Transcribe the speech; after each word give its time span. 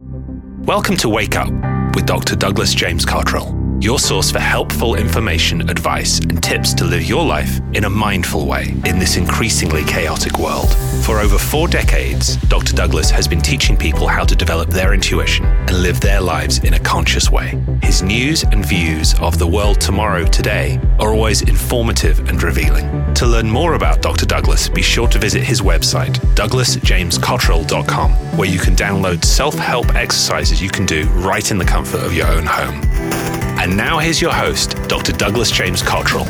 Welcome 0.00 0.96
to 0.98 1.08
Wake 1.08 1.34
Up 1.34 1.48
with 1.96 2.06
Dr. 2.06 2.36
Douglas 2.36 2.72
James 2.72 3.04
Cottrell, 3.04 3.52
your 3.80 3.98
source 3.98 4.30
for 4.30 4.40
helpful 4.40 4.96
information, 4.96 5.68
advice, 5.70 6.18
and 6.18 6.42
tips 6.42 6.74
to 6.74 6.84
live 6.84 7.04
your 7.04 7.24
life 7.24 7.60
in 7.74 7.84
a 7.84 7.90
mindful 7.90 8.46
way 8.46 8.74
in 8.86 8.98
this 8.98 9.16
increasingly 9.16 9.84
chaotic 9.84 10.38
world. 10.38 10.68
For 11.04 11.20
over 11.20 11.38
four 11.38 11.68
decades, 11.68 12.36
Dr. 12.48 12.74
Douglas 12.74 13.08
has 13.10 13.28
been 13.28 13.40
teaching 13.40 13.76
people 13.76 14.08
how 14.08 14.24
to 14.24 14.34
develop 14.34 14.68
their 14.68 14.94
intuition 14.94 15.46
and 15.46 15.80
live 15.82 16.00
their 16.00 16.20
lives 16.20 16.58
in 16.64 16.74
a 16.74 16.78
conscious 16.80 17.30
way. 17.30 17.56
His 17.82 18.02
news 18.02 18.42
and 18.42 18.66
views 18.66 19.14
of 19.20 19.38
the 19.38 19.46
world 19.46 19.80
tomorrow 19.80 20.24
today 20.24 20.80
are 20.98 21.12
always 21.12 21.42
informative 21.42 22.28
and 22.28 22.42
revealing. 22.42 23.14
To 23.14 23.26
learn 23.26 23.48
more 23.48 23.74
about 23.74 24.02
Dr. 24.02 24.26
Douglas, 24.26 24.68
be 24.68 24.82
sure 24.82 25.08
to 25.08 25.18
visit 25.18 25.44
his 25.44 25.60
website, 25.60 26.14
douglasjamescottrell.com, 26.34 28.10
where 28.36 28.48
you 28.48 28.58
can 28.58 28.74
download 28.74 29.24
self 29.24 29.54
help 29.54 29.94
exercises 29.94 30.60
you 30.60 30.68
can 30.68 30.84
do 30.84 31.04
right 31.10 31.50
in 31.50 31.58
the 31.58 31.64
comfort 31.64 32.00
of 32.00 32.12
your 32.12 32.26
own 32.26 32.44
home. 32.44 33.47
And 33.68 33.76
now 33.76 33.98
here's 33.98 34.18
your 34.18 34.32
host, 34.32 34.76
Dr. 34.88 35.12
Douglas 35.12 35.50
James 35.50 35.82
Cottrell. 35.82 36.24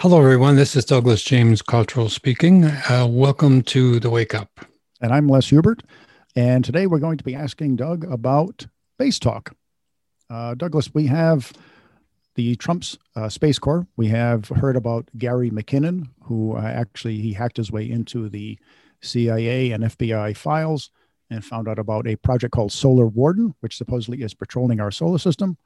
Hello, 0.00 0.18
everyone. 0.18 0.56
This 0.56 0.74
is 0.74 0.86
Douglas 0.86 1.22
James 1.22 1.60
Cottrell 1.60 2.08
speaking. 2.08 2.64
Uh, 2.64 3.06
welcome 3.10 3.60
to 3.64 4.00
the 4.00 4.08
Wake 4.08 4.34
Up. 4.34 4.64
And 5.02 5.12
I'm 5.12 5.28
Les 5.28 5.50
Hubert. 5.50 5.82
And 6.34 6.64
today 6.64 6.86
we're 6.86 6.98
going 6.98 7.18
to 7.18 7.24
be 7.24 7.34
asking 7.34 7.76
Doug 7.76 8.10
about 8.10 8.66
space 8.94 9.18
talk. 9.18 9.54
Uh, 10.30 10.54
Douglas, 10.54 10.94
we 10.94 11.08
have 11.08 11.52
the 12.36 12.56
Trump's 12.56 12.96
uh, 13.16 13.28
Space 13.28 13.58
Corps. 13.58 13.86
We 13.98 14.08
have 14.08 14.48
heard 14.48 14.76
about 14.76 15.10
Gary 15.18 15.50
McKinnon, 15.50 16.08
who 16.22 16.56
uh, 16.56 16.62
actually 16.62 17.18
he 17.18 17.34
hacked 17.34 17.58
his 17.58 17.70
way 17.70 17.84
into 17.90 18.30
the 18.30 18.58
CIA 19.04 19.72
and 19.72 19.84
FBI 19.84 20.36
files 20.36 20.90
and 21.30 21.44
found 21.44 21.68
out 21.68 21.78
about 21.78 22.06
a 22.06 22.16
project 22.16 22.52
called 22.52 22.72
Solar 22.72 23.06
Warden, 23.06 23.54
which 23.60 23.76
supposedly 23.76 24.22
is 24.22 24.34
patrolling 24.34 24.80
our 24.80 24.90
solar 24.90 25.18
system. 25.18 25.56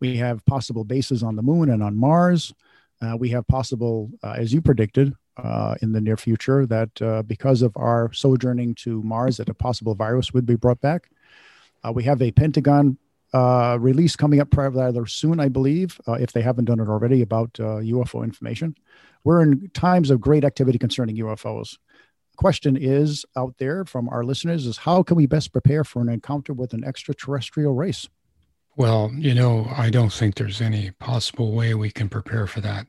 We 0.00 0.16
have 0.16 0.44
possible 0.46 0.84
bases 0.84 1.22
on 1.22 1.36
the 1.36 1.42
moon 1.42 1.70
and 1.70 1.82
on 1.82 1.96
Mars. 1.96 2.52
Uh, 3.00 3.16
we 3.16 3.28
have 3.30 3.46
possible, 3.46 4.10
uh, 4.22 4.32
as 4.32 4.52
you 4.52 4.60
predicted, 4.60 5.14
uh, 5.36 5.74
in 5.82 5.92
the 5.92 6.00
near 6.00 6.16
future, 6.16 6.66
that 6.66 7.02
uh, 7.02 7.22
because 7.22 7.62
of 7.62 7.72
our 7.76 8.12
sojourning 8.12 8.74
to 8.76 9.02
Mars, 9.02 9.36
that 9.38 9.48
a 9.48 9.54
possible 9.54 9.94
virus 9.94 10.32
would 10.32 10.46
be 10.46 10.56
brought 10.56 10.80
back. 10.80 11.10
Uh, 11.82 11.92
we 11.92 12.04
have 12.04 12.22
a 12.22 12.30
Pentagon 12.30 12.98
uh, 13.32 13.76
release 13.80 14.14
coming 14.14 14.40
up 14.40 14.56
rather 14.56 15.06
soon, 15.06 15.40
I 15.40 15.48
believe, 15.48 16.00
if 16.06 16.32
they 16.32 16.40
haven't 16.40 16.66
done 16.66 16.78
it 16.78 16.88
already, 16.88 17.20
about 17.20 17.52
UFO 17.54 18.22
information. 18.22 18.76
We're 19.24 19.42
in 19.42 19.70
times 19.70 20.10
of 20.10 20.20
great 20.20 20.44
activity 20.44 20.78
concerning 20.78 21.16
UFOs 21.16 21.78
question 22.36 22.76
is 22.76 23.24
out 23.36 23.54
there 23.58 23.84
from 23.84 24.08
our 24.08 24.24
listeners 24.24 24.66
is 24.66 24.78
how 24.78 25.02
can 25.02 25.16
we 25.16 25.26
best 25.26 25.52
prepare 25.52 25.84
for 25.84 26.02
an 26.02 26.08
encounter 26.08 26.52
with 26.52 26.72
an 26.72 26.84
extraterrestrial 26.84 27.74
race? 27.74 28.08
Well, 28.76 29.12
you 29.16 29.34
know, 29.34 29.70
I 29.76 29.90
don't 29.90 30.12
think 30.12 30.34
there's 30.34 30.60
any 30.60 30.90
possible 30.92 31.52
way 31.52 31.74
we 31.74 31.90
can 31.90 32.08
prepare 32.08 32.46
for 32.46 32.60
that. 32.62 32.86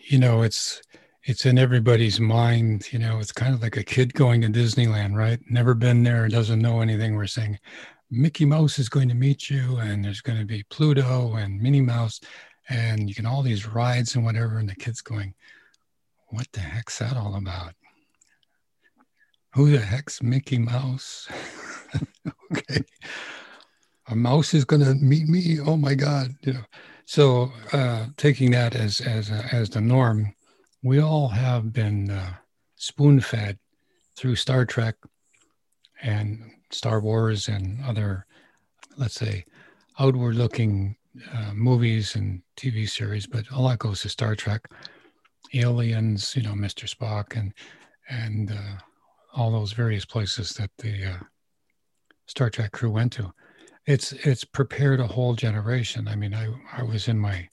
You 0.00 0.18
know, 0.18 0.42
it's 0.42 0.82
it's 1.24 1.46
in 1.46 1.58
everybody's 1.58 2.18
mind, 2.18 2.92
you 2.92 2.98
know, 2.98 3.18
it's 3.18 3.32
kind 3.32 3.54
of 3.54 3.62
like 3.62 3.76
a 3.76 3.84
kid 3.84 4.14
going 4.14 4.40
to 4.40 4.48
Disneyland, 4.48 5.14
right? 5.14 5.38
Never 5.48 5.74
been 5.74 6.02
there, 6.02 6.26
doesn't 6.28 6.60
know 6.60 6.80
anything. 6.80 7.14
We're 7.14 7.26
saying 7.26 7.58
Mickey 8.10 8.44
Mouse 8.44 8.78
is 8.78 8.88
going 8.88 9.08
to 9.10 9.14
meet 9.14 9.50
you 9.50 9.76
and 9.76 10.04
there's 10.04 10.22
going 10.22 10.38
to 10.38 10.46
be 10.46 10.64
Pluto 10.70 11.34
and 11.34 11.60
Minnie 11.60 11.82
Mouse 11.82 12.20
and 12.68 13.08
you 13.08 13.14
can 13.14 13.26
all 13.26 13.42
these 13.42 13.66
rides 13.66 14.14
and 14.14 14.24
whatever 14.24 14.58
and 14.58 14.68
the 14.68 14.74
kid's 14.74 15.02
going, 15.02 15.34
"What 16.28 16.46
the 16.52 16.60
heck's 16.60 16.98
that 16.98 17.16
all 17.16 17.34
about?" 17.34 17.74
Who 19.52 19.70
the 19.70 19.80
heck's 19.80 20.22
Mickey 20.22 20.58
Mouse? 20.58 21.28
okay. 22.52 22.82
A 24.08 24.16
mouse 24.16 24.54
is 24.54 24.64
going 24.64 24.82
to 24.82 24.94
meet 24.94 25.28
me. 25.28 25.58
Oh 25.60 25.76
my 25.76 25.94
God. 25.94 26.34
You 26.42 26.54
know, 26.54 26.64
so 27.04 27.52
uh, 27.72 28.06
taking 28.16 28.52
that 28.52 28.74
as, 28.74 29.00
as, 29.00 29.30
uh, 29.30 29.46
as 29.52 29.70
the 29.70 29.80
norm, 29.80 30.34
we 30.82 31.00
all 31.00 31.28
have 31.28 31.72
been 31.72 32.10
uh, 32.10 32.34
spoon 32.76 33.20
fed 33.20 33.58
through 34.16 34.36
Star 34.36 34.64
Trek 34.64 34.96
and 36.02 36.50
Star 36.70 37.00
Wars 37.00 37.48
and 37.48 37.82
other, 37.84 38.26
let's 38.96 39.14
say, 39.14 39.44
outward 39.98 40.36
looking 40.36 40.96
uh, 41.34 41.52
movies 41.52 42.14
and 42.14 42.42
TV 42.56 42.88
series, 42.88 43.26
but 43.26 43.44
a 43.50 43.60
lot 43.60 43.78
goes 43.78 44.00
to 44.02 44.08
Star 44.08 44.34
Trek, 44.34 44.62
aliens, 45.52 46.34
you 46.36 46.42
know, 46.42 46.52
Mr. 46.52 46.88
Spock 46.88 47.36
and, 47.36 47.52
and, 48.08 48.52
uh, 48.52 48.80
all 49.34 49.50
those 49.50 49.72
various 49.72 50.04
places 50.04 50.50
that 50.54 50.70
the 50.78 51.04
uh, 51.04 51.18
Star 52.26 52.50
Trek 52.50 52.72
crew 52.72 52.90
went 52.90 53.12
to. 53.12 53.32
It's 53.86 54.12
it's 54.12 54.44
prepared 54.44 55.00
a 55.00 55.06
whole 55.06 55.34
generation. 55.34 56.06
I 56.06 56.16
mean, 56.16 56.34
I 56.34 56.48
I 56.76 56.82
was 56.82 57.08
in 57.08 57.18
my 57.18 57.48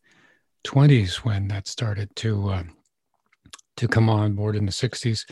twenties 0.64 1.24
when 1.24 1.48
that 1.48 1.68
started 1.68 2.16
to 2.18 2.50
uh, 2.50 2.64
to 3.78 3.88
come 3.88 4.10
on 4.10 4.34
board 4.34 4.56
in 4.56 4.66
the 4.66 4.72
'60s, 4.72 5.26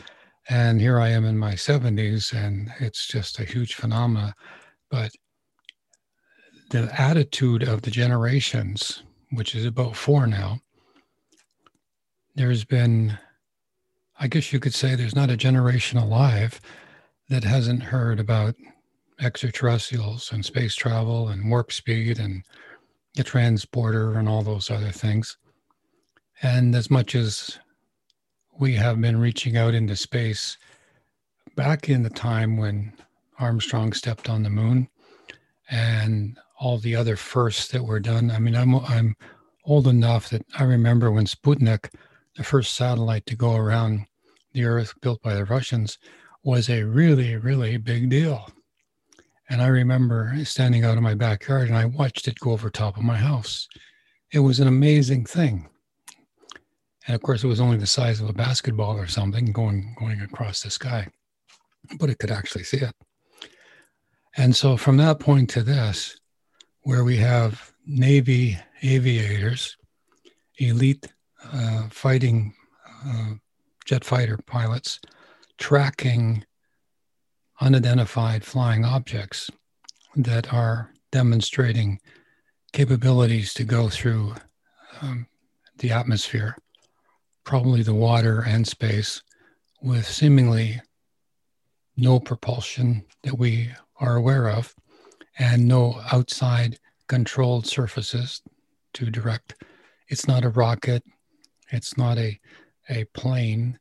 and 0.48 0.80
here 0.80 1.00
I 1.00 1.08
am 1.08 1.24
in 1.24 1.36
my 1.36 1.54
70s, 1.54 2.32
and 2.32 2.70
it's 2.78 3.06
just 3.06 3.40
a 3.40 3.44
huge 3.44 3.74
phenomena. 3.74 4.34
But 4.90 5.10
the 6.70 6.88
attitude 7.00 7.64
of 7.64 7.82
the 7.82 7.90
generations, 7.90 9.02
which 9.30 9.54
is 9.54 9.64
about 9.64 9.96
four 9.96 10.26
now, 10.26 10.60
there's 12.36 12.64
been 12.64 13.18
I 14.18 14.28
guess 14.28 14.52
you 14.52 14.60
could 14.60 14.74
say 14.74 14.94
there's 14.94 15.16
not 15.16 15.30
a 15.30 15.36
generation 15.36 15.98
alive 15.98 16.60
that 17.28 17.44
hasn't 17.44 17.82
heard 17.82 18.18
about 18.18 18.54
extraterrestrials 19.20 20.32
and 20.32 20.44
space 20.44 20.74
travel 20.74 21.28
and 21.28 21.50
warp 21.50 21.72
speed 21.72 22.18
and 22.18 22.42
the 23.14 23.24
transporter 23.24 24.18
and 24.18 24.28
all 24.28 24.42
those 24.42 24.70
other 24.70 24.90
things. 24.90 25.36
And 26.42 26.74
as 26.74 26.90
much 26.90 27.14
as 27.14 27.58
we 28.58 28.74
have 28.74 29.00
been 29.00 29.18
reaching 29.18 29.56
out 29.56 29.74
into 29.74 29.96
space 29.96 30.56
back 31.56 31.88
in 31.88 32.02
the 32.02 32.10
time 32.10 32.56
when 32.56 32.92
Armstrong 33.38 33.92
stepped 33.92 34.28
on 34.28 34.42
the 34.42 34.50
moon 34.50 34.88
and 35.70 36.38
all 36.58 36.78
the 36.78 36.96
other 36.96 37.16
firsts 37.16 37.68
that 37.68 37.84
were 37.84 38.00
done. 38.00 38.30
I 38.30 38.38
mean, 38.38 38.54
I'm 38.54 38.76
I'm 38.76 39.16
old 39.64 39.86
enough 39.86 40.30
that 40.30 40.44
I 40.58 40.64
remember 40.64 41.10
when 41.10 41.26
Sputnik 41.26 41.92
the 42.36 42.44
first 42.44 42.74
satellite 42.74 43.26
to 43.26 43.36
go 43.36 43.54
around 43.54 44.06
the 44.52 44.64
Earth 44.64 44.94
built 45.00 45.20
by 45.22 45.34
the 45.34 45.44
Russians 45.44 45.98
was 46.42 46.68
a 46.68 46.84
really, 46.84 47.36
really 47.36 47.76
big 47.76 48.08
deal. 48.08 48.48
And 49.48 49.62
I 49.62 49.66
remember 49.66 50.32
standing 50.44 50.84
out 50.84 50.96
in 50.96 51.02
my 51.02 51.14
backyard 51.14 51.68
and 51.68 51.76
I 51.76 51.84
watched 51.84 52.28
it 52.28 52.38
go 52.40 52.52
over 52.52 52.70
top 52.70 52.96
of 52.96 53.02
my 53.02 53.16
house. 53.16 53.68
It 54.32 54.40
was 54.40 54.60
an 54.60 54.68
amazing 54.68 55.24
thing. 55.24 55.68
And 57.06 57.14
of 57.14 57.22
course, 57.22 57.44
it 57.44 57.48
was 57.48 57.60
only 57.60 57.76
the 57.76 57.86
size 57.86 58.20
of 58.20 58.28
a 58.28 58.32
basketball 58.32 58.96
or 58.96 59.06
something 59.06 59.52
going, 59.52 59.94
going 59.98 60.20
across 60.20 60.62
the 60.62 60.70
sky, 60.70 61.08
but 61.98 62.10
it 62.10 62.18
could 62.18 62.32
actually 62.32 62.64
see 62.64 62.78
it. 62.78 62.94
And 64.36 64.54
so 64.54 64.76
from 64.76 64.96
that 64.98 65.20
point 65.20 65.48
to 65.50 65.62
this, 65.62 66.18
where 66.82 67.04
we 67.04 67.16
have 67.16 67.72
Navy 67.86 68.58
aviators, 68.82 69.76
elite 70.58 71.06
uh, 71.52 71.88
fighting 71.90 72.54
uh, 73.06 73.34
jet 73.84 74.04
fighter 74.04 74.38
pilots 74.46 75.00
tracking 75.58 76.44
unidentified 77.60 78.44
flying 78.44 78.84
objects 78.84 79.50
that 80.14 80.52
are 80.52 80.92
demonstrating 81.12 81.98
capabilities 82.72 83.54
to 83.54 83.64
go 83.64 83.88
through 83.88 84.34
um, 85.00 85.26
the 85.78 85.90
atmosphere, 85.90 86.56
probably 87.44 87.82
the 87.82 87.94
water 87.94 88.42
and 88.46 88.66
space, 88.66 89.22
with 89.82 90.06
seemingly 90.06 90.80
no 91.96 92.18
propulsion 92.18 93.04
that 93.22 93.38
we 93.38 93.70
are 94.00 94.16
aware 94.16 94.48
of 94.48 94.74
and 95.38 95.66
no 95.66 96.00
outside 96.12 96.78
controlled 97.08 97.66
surfaces 97.66 98.42
to 98.94 99.10
direct. 99.10 99.54
It's 100.08 100.26
not 100.26 100.44
a 100.44 100.50
rocket, 100.50 101.02
it's 101.70 101.96
not 101.96 102.18
a, 102.18 102.38
a 102.88 103.04
plane, 103.14 103.78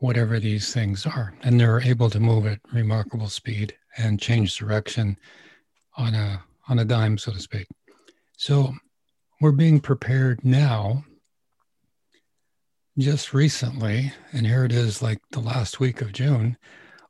whatever 0.00 0.38
these 0.38 0.72
things 0.72 1.06
are. 1.06 1.34
And 1.42 1.58
they're 1.58 1.80
able 1.80 2.10
to 2.10 2.20
move 2.20 2.46
at 2.46 2.60
remarkable 2.72 3.28
speed 3.28 3.74
and 3.96 4.20
change 4.20 4.56
direction 4.56 5.16
on 5.96 6.14
a 6.14 6.42
on 6.68 6.78
a 6.78 6.84
dime, 6.84 7.18
so 7.18 7.32
to 7.32 7.40
speak. 7.40 7.66
So 8.36 8.72
we're 9.40 9.52
being 9.52 9.80
prepared 9.80 10.44
now. 10.44 11.04
Just 12.98 13.32
recently, 13.32 14.12
and 14.32 14.46
here 14.46 14.64
it 14.64 14.72
is 14.72 15.02
like 15.02 15.18
the 15.30 15.40
last 15.40 15.80
week 15.80 16.02
of 16.02 16.12
June, 16.12 16.58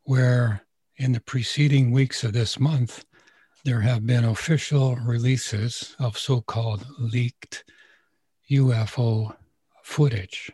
where 0.04 0.64
in 0.96 1.12
the 1.12 1.20
preceding 1.20 1.90
weeks 1.90 2.22
of 2.22 2.32
this 2.32 2.60
month, 2.60 3.04
there 3.64 3.80
have 3.80 4.06
been 4.06 4.24
official 4.24 4.96
releases 4.96 5.96
of 5.98 6.16
so 6.16 6.40
called 6.40 6.86
leaked 6.98 7.64
UFO 8.50 9.34
footage 9.82 10.50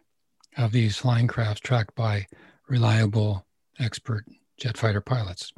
of 0.57 0.73
these 0.73 0.97
flying 0.97 1.27
crafts 1.27 1.61
tracked 1.61 1.95
by 1.95 2.27
reliable, 2.69 3.47
expert 3.79 4.25
jet 4.59 4.77
fighter 4.77 5.01
pilots. 5.01 5.53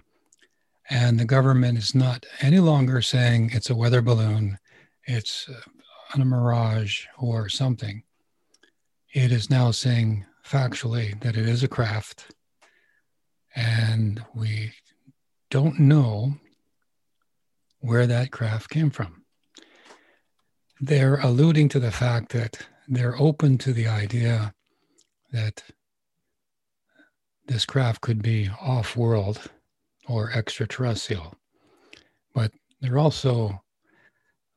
And 0.88 1.18
the 1.18 1.24
government 1.24 1.78
is 1.78 1.94
not 1.94 2.26
any 2.40 2.58
longer 2.58 3.00
saying 3.00 3.50
it's 3.52 3.70
a 3.70 3.76
weather 3.76 4.02
balloon, 4.02 4.58
it's 5.04 5.48
uh, 5.48 5.60
on 6.14 6.20
a 6.20 6.24
mirage 6.24 7.06
or 7.18 7.48
something. 7.48 8.02
It 9.12 9.32
is 9.32 9.50
now 9.50 9.70
saying 9.70 10.26
factually 10.44 11.20
that 11.20 11.36
it 11.36 11.48
is 11.48 11.62
a 11.62 11.68
craft. 11.68 12.34
And 13.54 14.24
we 14.34 14.72
don't 15.50 15.78
know 15.78 16.34
where 17.80 18.06
that 18.06 18.30
craft 18.30 18.70
came 18.70 18.90
from. 18.90 19.24
They're 20.80 21.16
alluding 21.16 21.68
to 21.70 21.80
the 21.80 21.90
fact 21.90 22.32
that 22.32 22.66
they're 22.90 23.16
open 23.20 23.56
to 23.56 23.72
the 23.72 23.86
idea 23.86 24.52
that 25.30 25.62
this 27.46 27.64
craft 27.64 28.00
could 28.00 28.20
be 28.20 28.50
off 28.60 28.96
world 28.96 29.40
or 30.08 30.32
extraterrestrial. 30.32 31.34
But 32.34 32.50
they're 32.80 32.98
also 32.98 33.62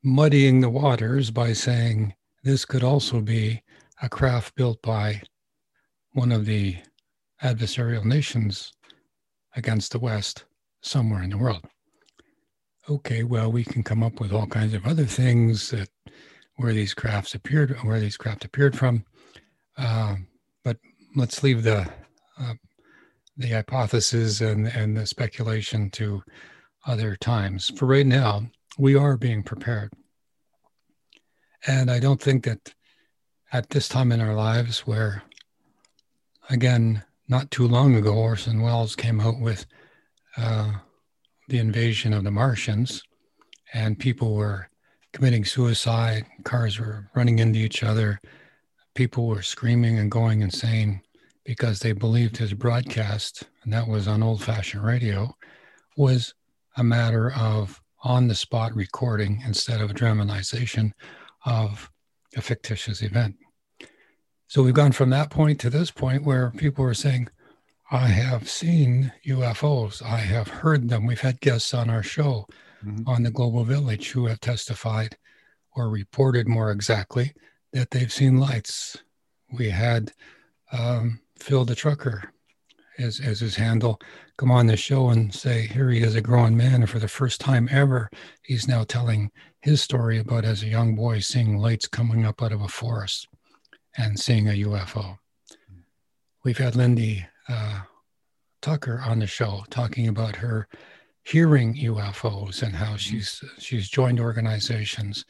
muddying 0.03 0.61
the 0.61 0.69
waters 0.69 1.29
by 1.29 1.53
saying 1.53 2.15
this 2.43 2.65
could 2.65 2.83
also 2.83 3.21
be 3.21 3.61
a 4.01 4.09
craft 4.09 4.55
built 4.55 4.81
by 4.81 5.21
one 6.13 6.31
of 6.31 6.45
the 6.45 6.77
adversarial 7.43 8.03
nations 8.03 8.73
against 9.55 9.91
the 9.91 9.99
West 9.99 10.45
somewhere 10.81 11.21
in 11.21 11.29
the 11.29 11.37
world. 11.37 11.65
Okay, 12.89 13.23
well, 13.23 13.51
we 13.51 13.63
can 13.63 13.83
come 13.83 14.01
up 14.01 14.19
with 14.19 14.33
all 14.33 14.47
kinds 14.47 14.73
of 14.73 14.87
other 14.87 15.05
things 15.05 15.69
that 15.69 15.89
where 16.55 16.73
these 16.73 16.93
crafts 16.93 17.35
appeared, 17.35 17.77
where 17.83 17.99
these 17.99 18.17
craft 18.17 18.45
appeared 18.45 18.77
from. 18.77 19.05
Uh, 19.77 20.15
but 20.63 20.77
let's 21.15 21.43
leave 21.43 21.63
the 21.63 21.89
uh, 22.39 22.53
the 23.37 23.49
hypothesis 23.49 24.41
and, 24.41 24.67
and 24.67 24.95
the 24.95 25.05
speculation 25.05 25.89
to 25.89 26.21
other 26.85 27.15
times. 27.15 27.71
For 27.75 27.85
right 27.87 28.05
now, 28.05 28.43
we 28.77 28.95
are 28.95 29.17
being 29.17 29.43
prepared. 29.43 29.91
And 31.65 31.89
I 31.89 31.99
don't 31.99 32.21
think 32.21 32.43
that 32.45 32.73
at 33.51 33.69
this 33.69 33.87
time 33.87 34.11
in 34.11 34.21
our 34.21 34.33
lives, 34.35 34.79
where, 34.81 35.23
again, 36.49 37.03
not 37.27 37.51
too 37.51 37.67
long 37.67 37.95
ago, 37.95 38.13
Orson 38.13 38.61
Welles 38.61 38.95
came 38.95 39.19
out 39.21 39.39
with 39.39 39.65
uh, 40.37 40.73
the 41.47 41.59
invasion 41.59 42.13
of 42.13 42.23
the 42.23 42.31
Martians, 42.31 43.01
and 43.73 43.97
people 43.97 44.35
were 44.35 44.69
committing 45.13 45.45
suicide, 45.45 46.25
cars 46.43 46.79
were 46.79 47.07
running 47.15 47.39
into 47.39 47.59
each 47.59 47.83
other, 47.83 48.19
people 48.95 49.27
were 49.27 49.41
screaming 49.41 49.99
and 49.99 50.11
going 50.11 50.41
insane 50.41 51.01
because 51.45 51.79
they 51.79 51.91
believed 51.91 52.37
his 52.37 52.53
broadcast, 52.53 53.43
and 53.63 53.71
that 53.71 53.87
was 53.87 54.07
on 54.07 54.23
old 54.23 54.43
fashioned 54.43 54.83
radio, 54.83 55.33
was 55.97 56.33
a 56.77 56.83
matter 56.83 57.31
of 57.33 57.79
on 58.03 58.27
the 58.27 58.35
spot 58.35 58.75
recording 58.75 59.41
instead 59.45 59.79
of 59.79 59.93
dramatization 59.93 60.93
of 61.45 61.89
a 62.35 62.41
fictitious 62.41 63.01
event. 63.01 63.35
So 64.47 64.63
we've 64.63 64.73
gone 64.73 64.91
from 64.91 65.09
that 65.11 65.29
point 65.29 65.59
to 65.61 65.69
this 65.69 65.91
point 65.91 66.23
where 66.23 66.51
people 66.51 66.85
are 66.85 66.93
saying, 66.93 67.29
I 67.91 68.07
have 68.07 68.49
seen 68.49 69.11
UFOs. 69.27 70.01
I 70.01 70.17
have 70.17 70.47
heard 70.47 70.89
them. 70.89 71.05
We've 71.05 71.19
had 71.21 71.41
guests 71.41 71.73
on 71.73 71.89
our 71.89 72.03
show 72.03 72.47
mm-hmm. 72.85 73.07
on 73.07 73.23
the 73.23 73.31
Global 73.31 73.63
Village 73.63 74.11
who 74.11 74.27
have 74.27 74.39
testified 74.39 75.17
or 75.75 75.89
reported 75.89 76.47
more 76.47 76.71
exactly 76.71 77.33
that 77.71 77.91
they've 77.91 78.11
seen 78.11 78.37
lights. 78.37 78.97
We 79.51 79.69
had 79.69 80.11
um, 80.71 81.21
Phil 81.37 81.65
the 81.65 81.75
trucker 81.75 82.33
as, 82.99 83.19
as 83.19 83.39
his 83.39 83.55
handle 83.55 83.99
come 84.37 84.51
on 84.51 84.67
the 84.67 84.77
show 84.77 85.09
and 85.09 85.33
say, 85.33 85.67
here 85.67 85.89
he 85.89 86.01
is 86.01 86.15
a 86.15 86.21
grown 86.21 86.55
man. 86.55 86.75
And 86.75 86.89
for 86.89 86.99
the 86.99 87.07
first 87.07 87.41
time 87.41 87.67
ever, 87.71 88.09
he's 88.43 88.67
now 88.67 88.83
telling 88.83 89.31
his 89.61 89.81
story 89.81 90.19
about 90.19 90.45
as 90.45 90.63
a 90.63 90.67
young 90.67 90.95
boy 90.95 91.19
seeing 91.19 91.57
lights 91.57 91.87
coming 91.87 92.25
up 92.25 92.41
out 92.41 92.51
of 92.51 92.61
a 92.61 92.67
forest 92.67 93.27
and 93.97 94.19
seeing 94.19 94.47
a 94.47 94.63
UFO. 94.63 95.17
We've 96.43 96.57
had 96.57 96.75
Lindy 96.75 97.25
uh, 97.47 97.81
Tucker 98.61 99.01
on 99.05 99.19
the 99.19 99.27
show 99.27 99.63
talking 99.69 100.07
about 100.07 100.37
her 100.37 100.67
hearing 101.23 101.75
UFOs 101.75 102.63
and 102.63 102.75
how 102.75 102.87
mm-hmm. 102.87 102.95
she's 102.97 103.43
she's 103.59 103.89
joined 103.89 104.19
organizations 104.19 105.25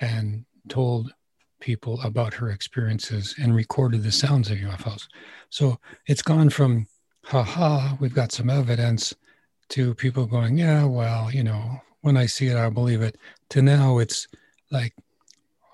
and 0.00 0.44
told 0.68 1.12
people 1.60 2.00
about 2.02 2.34
her 2.34 2.50
experiences 2.50 3.34
and 3.40 3.54
recorded 3.54 4.02
the 4.02 4.12
sounds 4.12 4.50
of 4.50 4.58
UFOs. 4.58 5.06
So 5.50 5.78
it's 6.06 6.22
gone 6.22 6.48
from, 6.48 6.86
haha, 7.24 7.96
we've 8.00 8.14
got 8.14 8.32
some 8.32 8.48
evidence, 8.48 9.14
to 9.70 9.94
people 9.94 10.26
going, 10.26 10.58
yeah, 10.58 10.84
well, 10.84 11.30
you 11.30 11.44
know, 11.44 11.80
when 12.00 12.16
I 12.16 12.26
see 12.26 12.48
it, 12.48 12.56
I'll 12.56 12.70
believe 12.70 13.02
it, 13.02 13.16
to 13.50 13.62
now 13.62 13.98
it's 13.98 14.26
like 14.70 14.94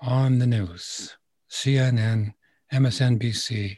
on 0.01 0.39
the 0.39 0.47
news, 0.47 1.17
CNN, 1.49 2.33
MSNBC, 2.71 3.77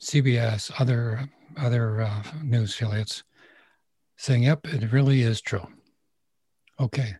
CBS, 0.00 0.72
other 0.80 1.28
other 1.58 2.00
uh, 2.00 2.22
news 2.42 2.72
affiliates 2.72 3.24
saying, 4.22 4.44
yep, 4.44 4.60
it 4.68 4.92
really 4.92 5.22
is 5.22 5.40
true. 5.40 5.66
Okay. 6.78 7.16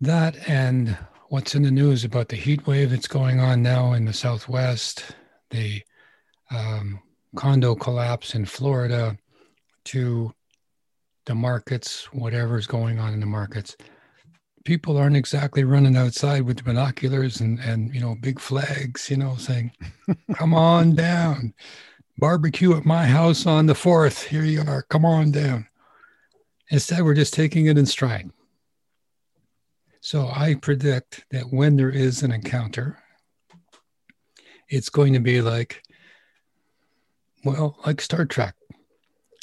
That 0.00 0.48
and 0.48 0.96
what's 1.28 1.54
in 1.54 1.62
the 1.62 1.70
news 1.70 2.04
about 2.04 2.30
the 2.30 2.36
heat 2.36 2.66
wave 2.66 2.88
that's 2.88 3.06
going 3.06 3.38
on 3.38 3.62
now 3.62 3.92
in 3.92 4.06
the 4.06 4.14
Southwest, 4.14 5.04
the 5.50 5.82
um, 6.50 7.00
condo 7.36 7.74
collapse 7.74 8.34
in 8.34 8.46
Florida, 8.46 9.18
to 9.84 10.32
the 11.26 11.34
markets, 11.34 12.06
whatever's 12.14 12.66
going 12.66 12.98
on 12.98 13.12
in 13.12 13.20
the 13.20 13.26
markets. 13.26 13.76
People 14.64 14.96
aren't 14.96 15.18
exactly 15.18 15.64
running 15.64 15.98
outside 15.98 16.44
with 16.44 16.64
binoculars 16.64 17.42
and, 17.42 17.58
and 17.60 17.94
you 17.94 18.00
know 18.00 18.16
big 18.22 18.40
flags, 18.40 19.10
you 19.10 19.18
know, 19.18 19.36
saying, 19.36 19.70
"Come 20.34 20.54
on 20.54 20.94
down, 20.94 21.52
barbecue 22.18 22.76
at 22.76 22.84
my 22.84 23.06
house 23.06 23.46
on 23.46 23.66
the 23.66 23.74
fourth. 23.74 24.24
Here 24.24 24.44
you 24.44 24.62
are. 24.66 24.82
Come 24.82 25.04
on 25.04 25.30
down." 25.30 25.68
Instead, 26.70 27.02
we're 27.02 27.14
just 27.14 27.34
taking 27.34 27.66
it 27.66 27.78
in 27.78 27.86
stride. 27.86 28.30
So 30.00 30.28
I 30.28 30.54
predict 30.54 31.24
that 31.30 31.52
when 31.52 31.76
there 31.76 31.90
is 31.90 32.22
an 32.22 32.30
encounter, 32.30 32.98
it's 34.68 34.88
going 34.88 35.12
to 35.12 35.20
be 35.20 35.40
like, 35.40 35.82
well, 37.44 37.78
like 37.86 38.00
Star 38.00 38.24
Trek. 38.24 38.54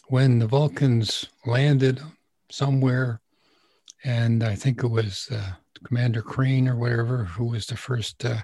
When 0.08 0.40
the 0.40 0.48
Vulcans 0.48 1.26
landed 1.46 2.02
somewhere, 2.50 3.22
and 4.04 4.44
I 4.44 4.56
think 4.56 4.84
it 4.84 4.88
was 4.88 5.30
uh, 5.32 5.54
Commander 5.84 6.22
Crane 6.22 6.68
or 6.68 6.76
whatever, 6.76 7.24
who 7.24 7.46
was 7.46 7.66
the 7.66 7.78
first 7.78 8.26
uh, 8.26 8.42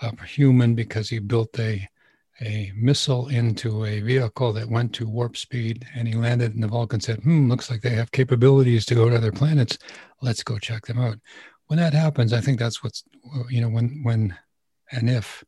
uh, 0.00 0.12
human 0.26 0.74
because 0.74 1.08
he 1.08 1.18
built 1.18 1.58
a 1.58 1.88
a 2.40 2.72
missile 2.74 3.28
into 3.28 3.84
a 3.84 4.00
vehicle 4.00 4.52
that 4.52 4.68
went 4.68 4.92
to 4.94 5.06
warp 5.06 5.36
speed 5.36 5.86
and 5.94 6.08
he 6.08 6.14
landed 6.14 6.54
and 6.54 6.62
the 6.62 6.68
Vulcan 6.68 7.00
said, 7.00 7.20
hmm, 7.20 7.48
looks 7.48 7.70
like 7.70 7.80
they 7.80 7.90
have 7.90 8.10
capabilities 8.10 8.84
to 8.86 8.94
go 8.94 9.08
to 9.08 9.16
other 9.16 9.32
planets. 9.32 9.78
Let's 10.20 10.42
go 10.42 10.58
check 10.58 10.86
them 10.86 10.98
out. 10.98 11.18
When 11.66 11.78
that 11.78 11.92
happens, 11.94 12.32
I 12.32 12.40
think 12.40 12.58
that's 12.58 12.82
what's, 12.82 13.04
you 13.48 13.60
know, 13.60 13.68
when, 13.68 14.00
when, 14.02 14.36
and 14.90 15.08
if 15.08 15.44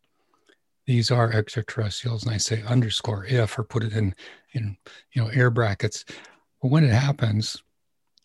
these 0.86 1.10
are 1.10 1.32
extraterrestrials, 1.32 2.24
and 2.24 2.32
I 2.32 2.38
say 2.38 2.62
underscore 2.62 3.26
if 3.26 3.58
or 3.58 3.64
put 3.64 3.82
it 3.82 3.92
in, 3.92 4.14
in, 4.52 4.76
you 5.12 5.22
know, 5.22 5.28
air 5.28 5.50
brackets. 5.50 6.04
But 6.62 6.70
when 6.70 6.84
it 6.84 6.92
happens, 6.92 7.62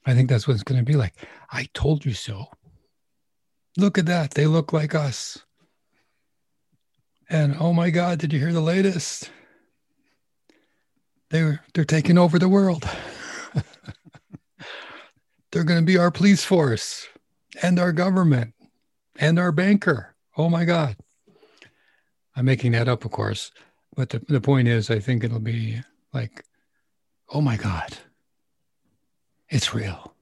I 0.06 0.14
think 0.14 0.30
that's 0.30 0.48
what 0.48 0.54
it's 0.54 0.64
going 0.64 0.80
to 0.80 0.86
be 0.86 0.98
like. 0.98 1.16
I 1.52 1.68
told 1.74 2.06
you 2.06 2.14
so. 2.14 2.46
Look 3.78 3.98
at 3.98 4.06
that. 4.06 4.32
They 4.32 4.48
look 4.48 4.74
like 4.74 4.96
us. 4.96 5.44
And 7.32 7.56
oh 7.62 7.72
my 7.72 7.92
God, 7.92 8.20
did 8.20 8.34
you 8.34 8.40
hear 8.40 8.52
the 8.52 8.60
latest? 8.60 9.32
They're 11.30 11.62
they're 11.74 11.86
taking 11.86 12.18
over 12.18 12.38
the 12.38 12.50
world. 12.50 12.84
they're 15.52 15.64
going 15.64 15.80
to 15.80 15.86
be 15.86 15.98
our 15.98 16.12
police 16.12 16.44
force 16.44 17.08
and 17.64 17.80
our 17.80 17.94
government 17.94 18.54
and 19.18 19.40
our 19.40 19.54
banker. 19.54 20.14
Oh 20.36 20.50
my 20.50 20.66
God. 20.66 20.98
I'm 22.36 22.44
making 22.44 22.74
that 22.74 22.90
up, 22.90 23.06
of 23.06 23.12
course. 23.12 23.54
But 23.96 24.10
the, 24.10 24.20
the 24.28 24.42
point 24.42 24.68
is, 24.68 24.90
I 24.90 25.00
think 25.00 25.24
it'll 25.24 25.40
be 25.40 25.82
like, 26.14 26.44
oh 27.30 27.40
my 27.40 27.56
God, 27.56 27.98
it's 29.48 29.74
real. 29.74 30.14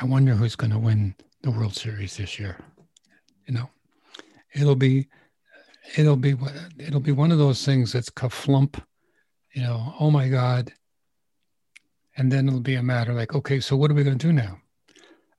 I 0.00 0.06
wonder 0.06 0.32
who's 0.32 0.56
going 0.56 0.72
to 0.72 0.78
win 0.78 1.16
the 1.42 1.50
World 1.50 1.74
Series 1.74 2.16
this 2.16 2.38
year. 2.38 2.56
You 3.46 3.52
know? 3.52 3.70
It'll 4.54 4.76
be 4.76 5.08
it'll 5.96 6.16
be 6.16 6.36
it'll 6.78 7.00
be 7.00 7.12
one 7.12 7.32
of 7.32 7.38
those 7.38 7.64
things 7.64 7.92
that's 7.92 8.10
kaflump, 8.10 8.82
you 9.54 9.62
know, 9.62 9.94
oh 9.98 10.10
my 10.10 10.28
God. 10.28 10.72
And 12.16 12.32
then 12.32 12.48
it'll 12.48 12.60
be 12.60 12.74
a 12.74 12.82
matter 12.82 13.14
like, 13.14 13.34
okay, 13.34 13.60
so 13.60 13.76
what 13.76 13.90
are 13.90 13.94
we 13.94 14.02
going 14.02 14.18
to 14.18 14.26
do 14.26 14.32
now? 14.32 14.60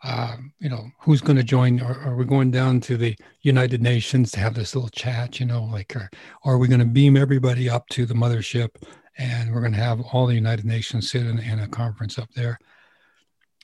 uh, 0.03 0.37
you 0.59 0.69
know, 0.69 0.89
who's 0.99 1.21
going 1.21 1.35
to 1.35 1.43
join? 1.43 1.81
Are, 1.81 1.99
are, 2.01 2.15
we 2.15 2.23
going 2.23 2.51
down 2.51 2.79
to 2.81 2.95
the 2.95 3.17
United 3.41 3.81
Nations 3.81 4.31
to 4.31 4.39
have 4.39 4.53
this 4.53 4.73
little 4.73 4.89
chat? 4.89 5.39
You 5.39 5.45
know, 5.45 5.63
like, 5.63 5.95
are, 5.95 6.09
are 6.43 6.57
we 6.57 6.67
going 6.67 6.79
to 6.79 6.85
beam 6.85 7.17
everybody 7.17 7.69
up 7.69 7.87
to 7.89 8.05
the 8.05 8.13
mothership 8.13 8.69
and 9.17 9.53
we're 9.53 9.59
going 9.59 9.73
to 9.73 9.79
have 9.79 9.99
all 9.99 10.25
the 10.25 10.35
United 10.35 10.65
Nations 10.65 11.11
sit 11.11 11.25
in, 11.25 11.39
in 11.39 11.59
a 11.59 11.67
conference 11.67 12.17
up 12.17 12.29
there? 12.33 12.57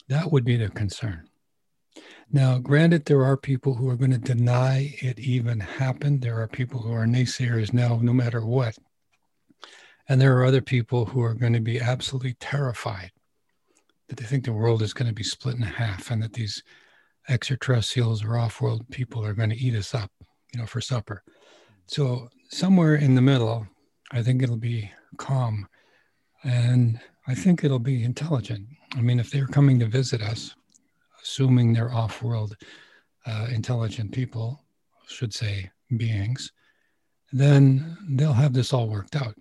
That 0.09 0.31
would 0.31 0.43
be 0.43 0.57
the 0.57 0.69
concern. 0.69 1.29
Now, 2.32 2.58
granted, 2.58 3.05
there 3.05 3.24
are 3.24 3.38
people 3.38 3.75
who 3.75 3.89
are 3.89 3.96
going 3.96 4.12
to 4.12 4.17
deny 4.17 4.96
it 5.01 5.20
even 5.20 5.60
happened. 5.60 6.22
There 6.22 6.41
are 6.41 6.48
people 6.48 6.82
who 6.82 6.91
are 6.91 7.05
naysayers 7.05 7.72
now, 7.72 8.00
no 8.01 8.13
matter 8.13 8.46
what. 8.46 8.77
And 10.10 10.20
there 10.20 10.38
are 10.38 10.46
other 10.46 10.62
people 10.62 11.05
who 11.05 11.22
are 11.22 11.34
going 11.34 11.53
to 11.53 11.60
be 11.60 11.79
absolutely 11.79 12.34
terrified 12.39 13.12
that 14.08 14.17
they 14.17 14.25
think 14.25 14.46
the 14.46 14.53
world 14.53 14.82
is 14.82 14.94
going 14.94 15.08
to 15.08 15.13
be 15.13 15.24
split 15.24 15.55
in 15.55 15.62
half 15.62 16.12
and 16.12 16.22
that 16.22 16.34
these 16.34 16.62
extraterrestrials 17.27 18.24
or 18.24 18.38
off-world 18.38 18.88
people 18.91 19.25
are 19.25 19.34
going 19.34 19.50
to 19.50 19.58
eat 19.58 19.75
us 19.75 19.96
up, 19.96 20.12
you 20.53 20.60
know, 20.60 20.67
for 20.67 20.82
supper. 20.82 21.24
So 21.88 22.29
somewhere 22.50 22.96
in 22.96 23.15
the 23.15 23.22
middle, 23.22 23.67
I 24.12 24.22
think 24.22 24.44
it'll 24.44 24.58
be 24.58 24.91
calm, 25.17 25.67
and 26.44 27.00
I 27.27 27.34
think 27.34 27.63
it'll 27.63 27.79
be 27.79 28.03
intelligent. 28.03 28.67
I 28.96 29.01
mean, 29.01 29.20
if 29.20 29.32
they're 29.32 29.48
coming 29.48 29.79
to 29.79 29.88
visit 29.88 30.22
us, 30.22 30.55
assuming 31.25 31.74
they're 31.74 31.94
off-world 31.94 32.55
uh, 33.25 33.48
intelligent 33.51 34.12
people, 34.12 34.63
should 35.08 35.34
say 35.34 35.70
beings, 35.98 36.51
then 37.32 37.98
they'll 38.12 38.34
have 38.34 38.53
this 38.53 38.72
all 38.72 38.88
worked 38.88 39.15
out. 39.15 39.36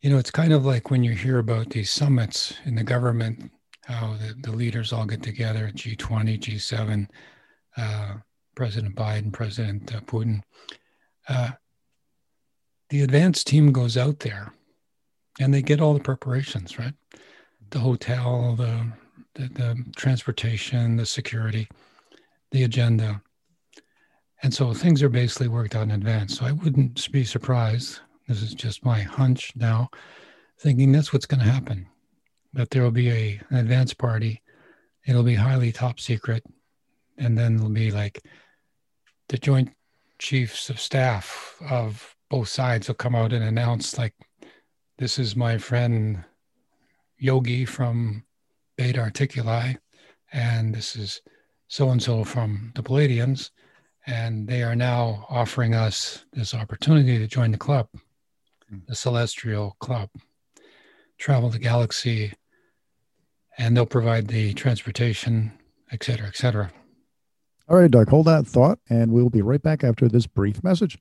You 0.00 0.10
know, 0.10 0.18
it's 0.18 0.30
kind 0.30 0.52
of 0.52 0.66
like 0.66 0.90
when 0.90 1.04
you 1.04 1.12
hear 1.12 1.38
about 1.38 1.70
these 1.70 1.90
summits 1.90 2.54
in 2.64 2.74
the 2.74 2.82
government, 2.82 3.52
how 3.84 4.14
the, 4.14 4.34
the 4.42 4.50
leaders 4.50 4.92
all 4.92 5.06
get 5.06 5.22
together 5.22 5.70
G20, 5.72 6.40
G7, 6.40 7.08
uh, 7.76 8.14
President 8.56 8.96
Biden, 8.96 9.32
President 9.32 9.94
uh, 9.94 10.00
Putin. 10.00 10.42
Uh, 11.28 11.52
the 12.90 13.02
advanced 13.02 13.46
team 13.46 13.72
goes 13.72 13.96
out 13.96 14.18
there 14.18 14.52
and 15.40 15.54
they 15.54 15.62
get 15.62 15.80
all 15.80 15.94
the 15.94 16.00
preparations, 16.00 16.78
right? 16.78 16.94
The 17.70 17.78
hotel, 17.78 18.56
the, 18.56 18.92
the, 19.34 19.48
the 19.48 19.84
transportation, 19.96 20.96
the 20.96 21.06
security, 21.06 21.68
the 22.50 22.64
agenda. 22.64 23.22
And 24.42 24.52
so 24.52 24.74
things 24.74 25.02
are 25.02 25.08
basically 25.08 25.48
worked 25.48 25.76
out 25.76 25.84
in 25.84 25.92
advance. 25.92 26.38
So 26.38 26.44
I 26.44 26.52
wouldn't 26.52 27.10
be 27.12 27.24
surprised 27.24 28.00
this 28.28 28.42
is 28.42 28.54
just 28.54 28.84
my 28.84 29.00
hunch 29.00 29.52
now, 29.56 29.90
thinking 30.58 30.92
that's 30.92 31.12
what's 31.12 31.26
going 31.26 31.40
to 31.40 31.50
happen. 31.50 31.86
That 32.52 32.70
there 32.70 32.82
will 32.82 32.90
be 32.90 33.10
a, 33.10 33.40
an 33.50 33.56
advance 33.56 33.94
party. 33.94 34.42
It'll 35.06 35.22
be 35.22 35.34
highly 35.34 35.72
top 35.72 36.00
secret. 36.00 36.44
And 37.18 37.36
then 37.36 37.56
it'll 37.56 37.68
be 37.68 37.90
like 37.90 38.22
the 39.28 39.38
joint 39.38 39.70
chiefs 40.18 40.70
of 40.70 40.80
staff 40.80 41.56
of 41.68 42.16
both 42.30 42.48
sides 42.48 42.88
will 42.88 42.94
come 42.94 43.14
out 43.14 43.32
and 43.32 43.44
announce, 43.44 43.98
like, 43.98 44.14
this 44.98 45.18
is 45.18 45.36
my 45.36 45.58
friend 45.58 46.24
Yogi 47.18 47.64
from 47.64 48.24
Beta 48.82 48.98
Articuli, 48.98 49.76
and 50.32 50.74
this 50.74 50.96
is 50.96 51.22
so 51.68 51.90
and 51.90 52.02
so 52.02 52.24
from 52.24 52.72
the 52.74 52.82
Pleiadians, 52.82 53.50
and 54.08 54.48
they 54.48 54.64
are 54.64 54.74
now 54.74 55.24
offering 55.30 55.72
us 55.72 56.24
this 56.32 56.52
opportunity 56.52 57.16
to 57.16 57.28
join 57.28 57.52
the 57.52 57.58
club 57.58 57.86
hmm. 58.68 58.78
the 58.88 58.96
Celestial 58.96 59.76
Club, 59.78 60.10
travel 61.16 61.48
the 61.48 61.60
galaxy, 61.60 62.32
and 63.56 63.76
they'll 63.76 63.86
provide 63.86 64.26
the 64.26 64.52
transportation, 64.54 65.52
et 65.92 66.02
cetera, 66.02 66.26
et 66.26 66.34
cetera. 66.34 66.72
All 67.68 67.76
right, 67.76 67.88
Doug, 67.88 68.08
hold 68.08 68.26
that 68.26 68.48
thought, 68.48 68.80
and 68.90 69.12
we'll 69.12 69.30
be 69.30 69.42
right 69.42 69.62
back 69.62 69.84
after 69.84 70.08
this 70.08 70.26
brief 70.26 70.64
message. 70.64 70.98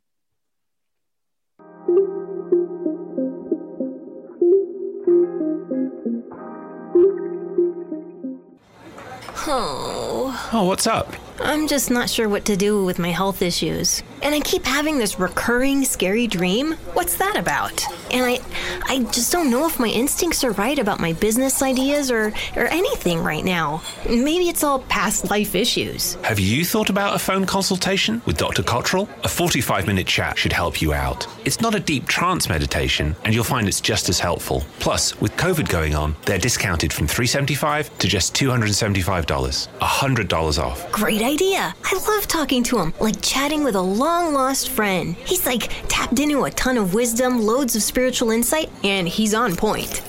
Oh. 10.53 10.65
What's 10.65 10.85
up? 10.85 11.15
I'm 11.43 11.67
just 11.67 11.89
not 11.89 12.09
sure 12.09 12.29
what 12.29 12.45
to 12.45 12.55
do 12.55 12.85
with 12.85 12.99
my 12.99 13.09
health 13.09 13.41
issues. 13.41 14.03
And 14.21 14.35
I 14.35 14.39
keep 14.39 14.63
having 14.63 14.99
this 14.99 15.19
recurring 15.19 15.83
scary 15.83 16.27
dream. 16.27 16.73
What's 16.93 17.15
that 17.17 17.35
about? 17.35 17.83
And 18.13 18.23
I 18.23 18.39
I 18.87 18.99
just 19.11 19.31
don't 19.31 19.49
know 19.49 19.67
if 19.67 19.79
my 19.79 19.87
instincts 19.87 20.43
are 20.43 20.51
right 20.51 20.77
about 20.77 20.99
my 20.99 21.13
business 21.13 21.63
ideas 21.63 22.11
or 22.11 22.31
or 22.55 22.65
anything 22.67 23.23
right 23.23 23.43
now. 23.43 23.81
Maybe 24.07 24.49
it's 24.49 24.63
all 24.63 24.79
past 24.79 25.31
life 25.31 25.55
issues. 25.55 26.13
Have 26.23 26.39
you 26.39 26.63
thought 26.63 26.91
about 26.91 27.15
a 27.15 27.19
phone 27.19 27.45
consultation 27.45 28.21
with 28.27 28.37
Dr. 28.37 28.61
Cottrell? 28.61 29.09
A 29.23 29.27
45-minute 29.27 30.05
chat 30.05 30.37
should 30.37 30.53
help 30.53 30.81
you 30.81 30.93
out. 30.93 31.25
It's 31.43 31.61
not 31.61 31.73
a 31.73 31.79
deep 31.79 32.07
trance 32.07 32.49
meditation 32.49 33.15
and 33.25 33.33
you'll 33.33 33.43
find 33.43 33.67
it's 33.67 33.81
just 33.81 34.09
as 34.09 34.19
helpful. 34.19 34.63
Plus, 34.79 35.19
with 35.19 35.35
COVID 35.37 35.67
going 35.69 35.95
on, 35.95 36.15
they're 36.25 36.37
discounted 36.37 36.93
from 36.93 37.07
375 37.07 37.97
to 37.97 38.07
just 38.07 38.35
$275. 38.35 39.67
$100 39.79 40.63
off. 40.63 40.91
Great 40.91 41.21
idea. 41.21 41.30
I 41.39 41.73
love 42.07 42.27
talking 42.27 42.61
to 42.63 42.79
him, 42.79 42.93
like 42.99 43.21
chatting 43.21 43.63
with 43.63 43.75
a 43.75 43.81
long 43.81 44.33
lost 44.33 44.67
friend. 44.69 45.15
He's 45.15 45.45
like 45.45 45.71
tapped 45.87 46.19
into 46.19 46.43
a 46.43 46.51
ton 46.51 46.77
of 46.77 46.93
wisdom, 46.93 47.41
loads 47.41 47.73
of 47.75 47.83
spiritual 47.83 48.31
insight, 48.31 48.69
and 48.83 49.07
he's 49.07 49.33
on 49.33 49.55
point. 49.55 50.01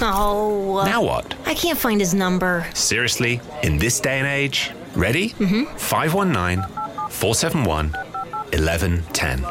Oh. 0.00 0.84
Now 0.84 1.02
what? 1.02 1.34
I 1.46 1.54
can't 1.54 1.76
find 1.78 2.00
his 2.00 2.14
number. 2.14 2.64
Seriously? 2.74 3.40
In 3.64 3.78
this 3.78 3.98
day 3.98 4.18
and 4.18 4.26
age? 4.28 4.70
Ready? 4.94 5.30
Mm-hmm. 5.30 5.76
519 5.76 6.62
471 7.10 7.90
1110. 7.90 9.42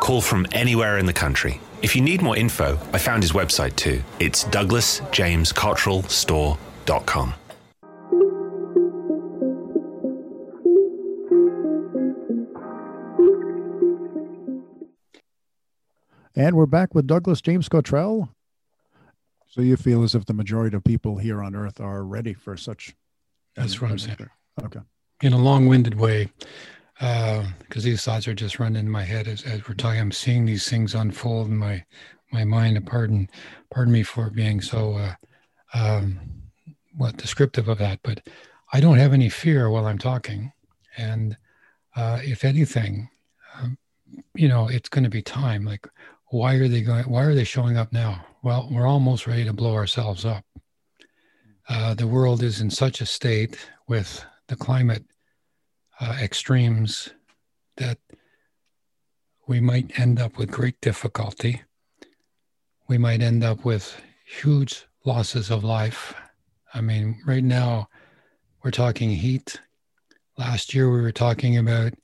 Call 0.00 0.20
from 0.20 0.46
anywhere 0.52 0.98
in 0.98 1.06
the 1.06 1.12
country. 1.14 1.60
If 1.80 1.96
you 1.96 2.02
need 2.02 2.20
more 2.20 2.36
info, 2.36 2.78
I 2.92 2.98
found 2.98 3.22
his 3.22 3.32
website 3.32 3.74
too. 3.76 4.02
It's 4.18 4.44
douglasjamescottrellstore.com. 4.44 7.34
And 16.40 16.56
we're 16.56 16.64
back 16.64 16.94
with 16.94 17.06
Douglas 17.06 17.42
James 17.42 17.68
Cottrell. 17.68 18.30
So 19.46 19.60
you 19.60 19.76
feel 19.76 20.02
as 20.02 20.14
if 20.14 20.24
the 20.24 20.32
majority 20.32 20.74
of 20.74 20.82
people 20.82 21.18
here 21.18 21.42
on 21.42 21.54
Earth 21.54 21.82
are 21.82 22.02
ready 22.02 22.32
for 22.32 22.56
such? 22.56 22.96
That's 23.56 23.78
what 23.78 23.90
I'm 23.90 23.98
saying. 23.98 24.26
Okay. 24.62 24.80
In 25.20 25.34
a 25.34 25.38
long-winded 25.38 25.96
way, 25.96 26.30
because 26.94 27.44
uh, 27.76 27.80
these 27.82 28.02
thoughts 28.02 28.26
are 28.26 28.32
just 28.32 28.58
running 28.58 28.86
in 28.86 28.90
my 28.90 29.02
head 29.02 29.28
as, 29.28 29.42
as 29.42 29.68
we're 29.68 29.74
talking. 29.74 30.00
I'm 30.00 30.12
seeing 30.12 30.46
these 30.46 30.66
things 30.66 30.94
unfold 30.94 31.48
in 31.48 31.58
my 31.58 31.84
my 32.32 32.44
mind. 32.44 32.86
Pardon, 32.86 33.28
pardon 33.70 33.92
me 33.92 34.02
for 34.02 34.30
being 34.30 34.62
so 34.62 34.94
uh, 34.94 35.14
um, 35.74 36.18
what 36.96 37.18
descriptive 37.18 37.68
of 37.68 37.76
that, 37.76 38.00
but 38.02 38.26
I 38.72 38.80
don't 38.80 38.96
have 38.96 39.12
any 39.12 39.28
fear 39.28 39.68
while 39.68 39.84
I'm 39.84 39.98
talking, 39.98 40.52
and 40.96 41.36
uh, 41.96 42.20
if 42.22 42.46
anything, 42.46 43.10
um, 43.58 43.76
you 44.34 44.48
know, 44.48 44.68
it's 44.68 44.88
going 44.88 45.04
to 45.04 45.10
be 45.10 45.20
time. 45.20 45.66
Like 45.66 45.86
why 46.30 46.54
are 46.54 46.68
they 46.68 46.80
going 46.80 47.04
why 47.04 47.24
are 47.24 47.34
they 47.34 47.44
showing 47.44 47.76
up 47.76 47.92
now? 47.92 48.24
Well 48.42 48.68
we're 48.70 48.86
almost 48.86 49.26
ready 49.26 49.44
to 49.44 49.52
blow 49.52 49.74
ourselves 49.74 50.24
up. 50.24 50.44
Uh, 51.68 51.94
the 51.94 52.06
world 52.06 52.42
is 52.42 52.60
in 52.60 52.70
such 52.70 53.00
a 53.00 53.06
state 53.06 53.58
with 53.88 54.24
the 54.48 54.56
climate 54.56 55.04
uh, 56.00 56.16
extremes 56.20 57.10
that 57.76 57.98
we 59.46 59.60
might 59.60 59.98
end 59.98 60.20
up 60.20 60.38
with 60.38 60.50
great 60.50 60.80
difficulty. 60.80 61.62
We 62.88 62.98
might 62.98 63.22
end 63.22 63.42
up 63.44 63.64
with 63.64 64.00
huge 64.24 64.86
losses 65.04 65.50
of 65.50 65.64
life. 65.64 66.14
I 66.72 66.80
mean 66.80 67.20
right 67.26 67.44
now 67.44 67.88
we're 68.62 68.70
talking 68.70 69.10
heat. 69.10 69.60
Last 70.38 70.74
year 70.74 70.90
we 70.90 71.00
were 71.00 71.12
talking 71.12 71.58
about 71.58 71.94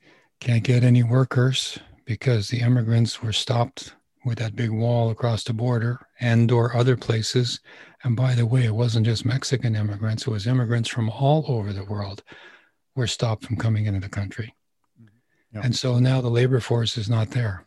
can't 0.41 0.63
get 0.63 0.83
any 0.83 1.01
workers 1.01 1.79
because 2.05 2.49
the 2.49 2.59
immigrants 2.59 3.23
were 3.23 3.33
stopped 3.33 3.93
with 4.27 4.37
that 4.39 4.55
big 4.55 4.69
wall 4.69 5.09
across 5.09 5.43
the 5.45 5.53
border 5.53 6.05
and 6.19 6.51
or 6.51 6.75
other 6.75 6.97
places. 6.97 7.61
And 8.03 8.15
by 8.15 8.35
the 8.35 8.45
way 8.45 8.65
it 8.65 8.75
wasn't 8.75 9.05
just 9.05 9.25
mexican 9.25 9.75
immigrants 9.75 10.27
it 10.27 10.29
was 10.29 10.45
immigrants 10.45 10.89
from 10.89 11.09
all 11.09 11.45
over 11.47 11.71
the 11.71 11.85
world 11.85 12.23
were 12.93 13.07
stopped 13.07 13.45
from 13.45 13.55
coming 13.55 13.85
into 13.85 14.01
the 14.01 14.09
country. 14.09 14.53
Mm-hmm. 15.01 15.57
Yeah. 15.57 15.61
and 15.63 15.75
so 15.75 15.97
now 15.97 16.19
the 16.19 16.29
labor 16.29 16.59
force 16.59 16.97
is 16.97 17.09
not 17.09 17.31
there. 17.31 17.65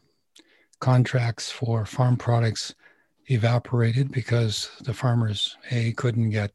Contracts 0.80 1.50
for 1.50 1.86
farm 1.86 2.16
products 2.16 2.74
evaporated 3.26 4.12
because 4.12 4.70
the 4.82 4.94
farmers 4.94 5.56
a 5.70 5.92
couldn't 5.92 6.30
get 6.30 6.52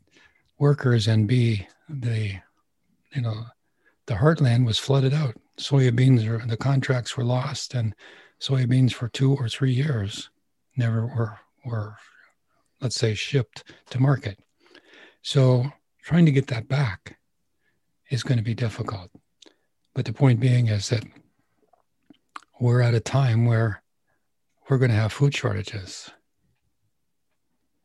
workers 0.59 1.07
and 1.07 1.27
b 1.27 1.67
the 1.89 2.33
you 3.13 3.21
know 3.21 3.45
the 4.05 4.13
heartland 4.13 4.65
was 4.65 4.77
flooded 4.77 5.13
out. 5.13 5.35
Soybeans 5.57 6.27
or 6.27 6.45
the 6.45 6.57
contracts 6.57 7.17
were 7.17 7.23
lost 7.23 7.73
and 7.73 7.95
soybeans 8.45 8.93
for 8.93 9.07
two 9.07 9.35
or 9.35 9.49
three 9.49 9.73
years 9.73 10.29
never 10.77 11.05
were, 11.05 11.39
were 11.65 11.95
let's 12.81 12.95
say, 12.95 13.13
shipped 13.13 13.63
to 13.89 13.99
market. 13.99 14.39
So 15.21 15.71
trying 16.03 16.25
to 16.25 16.31
get 16.31 16.47
that 16.47 16.67
back 16.67 17.17
is 18.11 18.23
going 18.23 18.37
to 18.37 18.43
be 18.43 18.53
difficult. 18.53 19.09
But 19.93 20.05
the 20.05 20.13
point 20.13 20.39
being 20.39 20.67
is 20.67 20.89
that 20.89 21.03
we're 22.59 22.81
at 22.81 22.93
a 22.93 22.99
time 22.99 23.45
where 23.45 23.81
we're 24.69 24.77
going 24.77 24.91
to 24.91 24.97
have 24.97 25.13
food 25.13 25.35
shortages. 25.35 26.11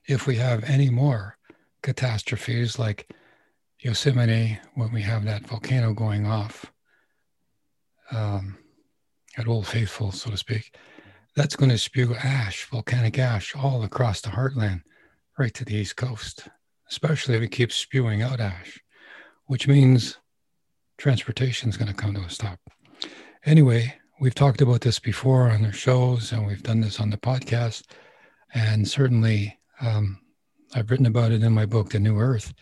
If 0.07 0.27
we 0.27 0.37
have 0.37 0.65
any 0.65 0.91
more 0.91 1.39
catastrophes 1.83 2.79
like 2.79 3.11
Yosemite, 3.79 4.59
when 4.75 4.93
we 4.93 5.03
have 5.03 5.25
that 5.25 5.47
volcano 5.47 5.95
going 5.95 6.27
off, 6.27 6.71
um, 8.13 8.59
at 9.41 9.49
Old 9.49 9.67
Faithful, 9.67 10.13
so 10.13 10.31
to 10.31 10.37
speak, 10.37 10.77
that's 11.35 11.57
going 11.57 11.71
to 11.71 11.79
spew 11.79 12.15
ash, 12.15 12.67
volcanic 12.67 13.19
ash, 13.19 13.57
all 13.57 13.83
across 13.83 14.21
the 14.21 14.29
heartland, 14.29 14.83
right 15.39 15.55
to 15.55 15.65
the 15.65 15.75
East 15.75 15.97
Coast, 15.97 16.49
especially 16.91 17.37
if 17.37 17.43
it 17.43 17.51
keeps 17.51 17.75
spewing 17.75 18.21
out 18.21 18.39
ash, 18.39 18.79
which 19.47 19.67
means 19.67 20.19
transportation 20.99 21.71
is 21.71 21.79
going 21.79 21.89
to 21.89 21.95
come 21.95 22.15
to 22.15 22.21
a 22.21 22.29
stop. 22.29 22.59
Anyway, 23.47 23.95
we've 24.21 24.35
talked 24.35 24.61
about 24.61 24.83
this 24.83 24.99
before 24.99 25.51
on 25.51 25.65
our 25.65 25.73
shows, 25.73 26.33
and 26.33 26.47
we've 26.47 26.63
done 26.63 26.83
this 26.83 27.01
on 27.01 27.09
the 27.09 27.17
podcast. 27.17 27.85
And 28.53 28.87
certainly, 28.87 29.59
um, 29.81 30.21
I've 30.75 30.91
written 30.91 31.07
about 31.07 31.33
it 31.33 31.43
in 31.43 31.55
my 31.55 31.65
book, 31.65 31.91
The 31.91 31.99
New 31.99 32.19
Earth. 32.19 32.53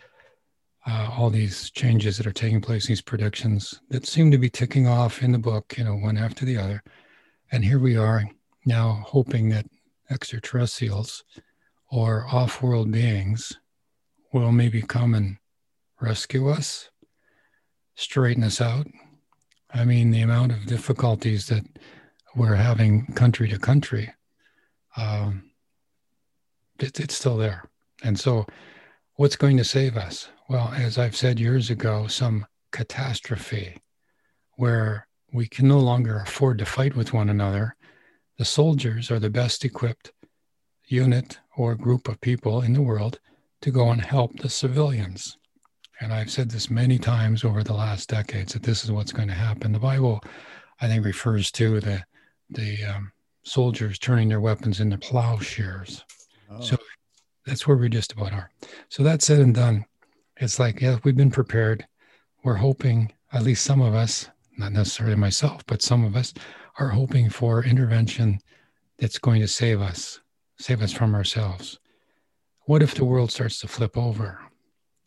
Uh, 0.90 1.11
all 1.18 1.28
these 1.28 1.71
changes 1.71 2.16
that 2.16 2.26
are 2.26 2.33
taking 2.33 2.62
place, 2.62 2.87
these 2.87 3.02
predictions 3.02 3.78
that 3.90 4.07
seem 4.07 4.30
to 4.30 4.38
be 4.38 4.49
ticking 4.49 4.87
off 4.88 5.23
in 5.23 5.33
the 5.33 5.38
book, 5.38 5.76
you 5.76 5.85
know, 5.85 5.95
one 5.95 6.16
after 6.16 6.47
the 6.47 6.57
other. 6.57 6.83
And 7.52 7.62
here 7.62 7.78
we 7.78 7.99
are 7.99 8.25
now 8.64 9.02
hoping 9.07 9.50
that 9.50 9.66
extraterrestrials 10.11 11.25
or 11.90 12.26
off 12.33 12.62
world 12.62 12.90
beings 12.90 13.52
will 14.33 14.50
maybe 14.50 14.80
come 14.80 15.14
and 15.14 15.37
rescue 16.00 16.49
us, 16.49 16.88
straighten 17.95 18.42
us 18.42 18.59
out. 18.59 18.87
I 19.75 19.85
mean, 19.85 20.11
the 20.11 20.23
amount 20.23 20.52
of 20.52 20.64
difficulties 20.64 21.49
that 21.49 21.64
we're 22.35 22.54
having 22.54 23.07
country 23.12 23.49
to 23.49 23.59
country, 23.59 24.14
um, 24.97 25.50
it, 26.78 26.99
it's 26.99 27.14
still 27.14 27.37
there. 27.37 27.68
And 28.02 28.18
so, 28.18 28.47
what's 29.19 29.35
going 29.35 29.57
to 29.57 29.65
save 29.65 29.97
us? 29.97 30.29
Well, 30.49 30.73
as 30.77 30.97
I've 30.97 31.17
said 31.17 31.41
years 31.41 31.71
ago, 31.71 32.07
some 32.07 32.47
catastrophe 32.71 33.77
where 34.53 35.09
we 35.33 35.49
can 35.49 35.67
no 35.67 35.81
longer 35.81 36.21
afford 36.21 36.59
to 36.59 36.65
fight 36.65 36.95
with 36.95 37.13
one 37.13 37.29
another. 37.29 37.75
The 38.39 38.45
soldiers 38.45 39.11
are 39.11 39.19
the 39.19 39.29
best 39.29 39.65
equipped 39.65 40.13
unit 40.87 41.41
or 41.57 41.75
group 41.75 42.07
of 42.07 42.21
people 42.21 42.63
in 42.63 42.73
the 42.73 42.81
world 42.81 43.19
to 43.63 43.73
go 43.73 43.91
and 43.91 44.01
help 44.01 44.39
the 44.39 44.49
civilians. 44.49 45.37
And 46.01 46.13
I've 46.13 46.31
said 46.31 46.49
this 46.49 46.71
many 46.71 46.97
times 46.97 47.43
over 47.43 47.65
the 47.65 47.75
last 47.75 48.09
decades 48.09 48.53
that 48.53 48.63
this 48.63 48.85
is 48.85 48.93
what's 48.93 49.13
going 49.13 49.29
to 49.29 49.35
happen. 49.35 49.73
The 49.73 49.81
Bible, 49.81 50.21
I 50.81 50.87
think, 50.87 51.05
refers 51.05 51.51
to 51.53 51.81
the 51.81 52.05
the 52.51 52.85
um, 52.85 53.11
soldiers 53.43 53.99
turning 53.99 54.29
their 54.29 54.41
weapons 54.41 54.79
into 54.79 54.97
plowshares. 54.97 56.05
Oh. 56.49 56.61
So 56.61 56.77
that's 57.49 57.67
where 57.67 57.76
we 57.76 57.88
just 57.88 58.12
about 58.12 58.33
are. 58.33 58.50
So 58.88 59.02
that 59.02 59.23
said 59.23 59.40
and 59.40 59.55
done, 59.55 59.85
it's 60.37 60.59
like 60.59 60.81
yeah, 60.81 60.99
we've 61.05 61.17
been 61.17 61.31
prepared. 61.31 61.87
We're 62.45 62.55
hoping, 62.55 63.12
at 63.33 63.43
least 63.43 63.64
some 63.64 63.81
of 63.81 63.95
us, 63.95 64.28
not 64.57 64.73
necessarily 64.73 65.17
myself, 65.17 65.64
but 65.67 65.83
some 65.83 66.05
of 66.05 66.14
us 66.14 66.35
are 66.78 66.88
hoping 66.88 67.31
for 67.31 67.64
intervention 67.64 68.40
that's 68.99 69.19
going 69.19 69.40
to 69.40 69.49
save 69.49 69.81
us, 69.81 70.21
save 70.59 70.83
us 70.83 70.93
from 70.93 71.14
ourselves. 71.14 71.78
What 72.67 72.83
if 72.83 72.95
the 72.95 73.05
world 73.05 73.33
starts 73.33 73.61
to 73.61 73.69
flip 73.69 73.97
over? 73.97 74.38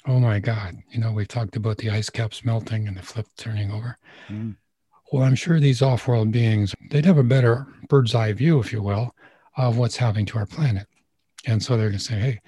Oh 0.07 0.19
my 0.19 0.39
God. 0.39 0.77
You 0.89 0.99
know, 0.99 1.11
we've 1.11 1.27
talked 1.27 1.55
about 1.55 1.77
the 1.77 1.91
ice 1.91 2.09
caps 2.09 2.43
melting 2.43 2.87
and 2.87 2.97
the 2.97 3.03
flip 3.03 3.27
turning 3.37 3.71
over. 3.71 3.97
Mm. 4.29 4.55
Well, 5.11 5.23
I'm 5.23 5.35
sure 5.35 5.59
these 5.59 5.81
off 5.81 6.07
world 6.07 6.31
beings, 6.31 6.73
they'd 6.89 7.05
have 7.05 7.17
a 7.17 7.23
better 7.23 7.67
bird's 7.87 8.15
eye 8.15 8.33
view, 8.33 8.59
if 8.59 8.73
you 8.73 8.81
will, 8.81 9.13
of 9.57 9.77
what's 9.77 9.97
happening 9.97 10.25
to 10.27 10.37
our 10.37 10.45
planet. 10.45 10.87
And 11.45 11.61
so 11.61 11.77
they're 11.77 11.89
going 11.89 11.99
to 11.99 12.03
say, 12.03 12.19
hey, 12.19 12.41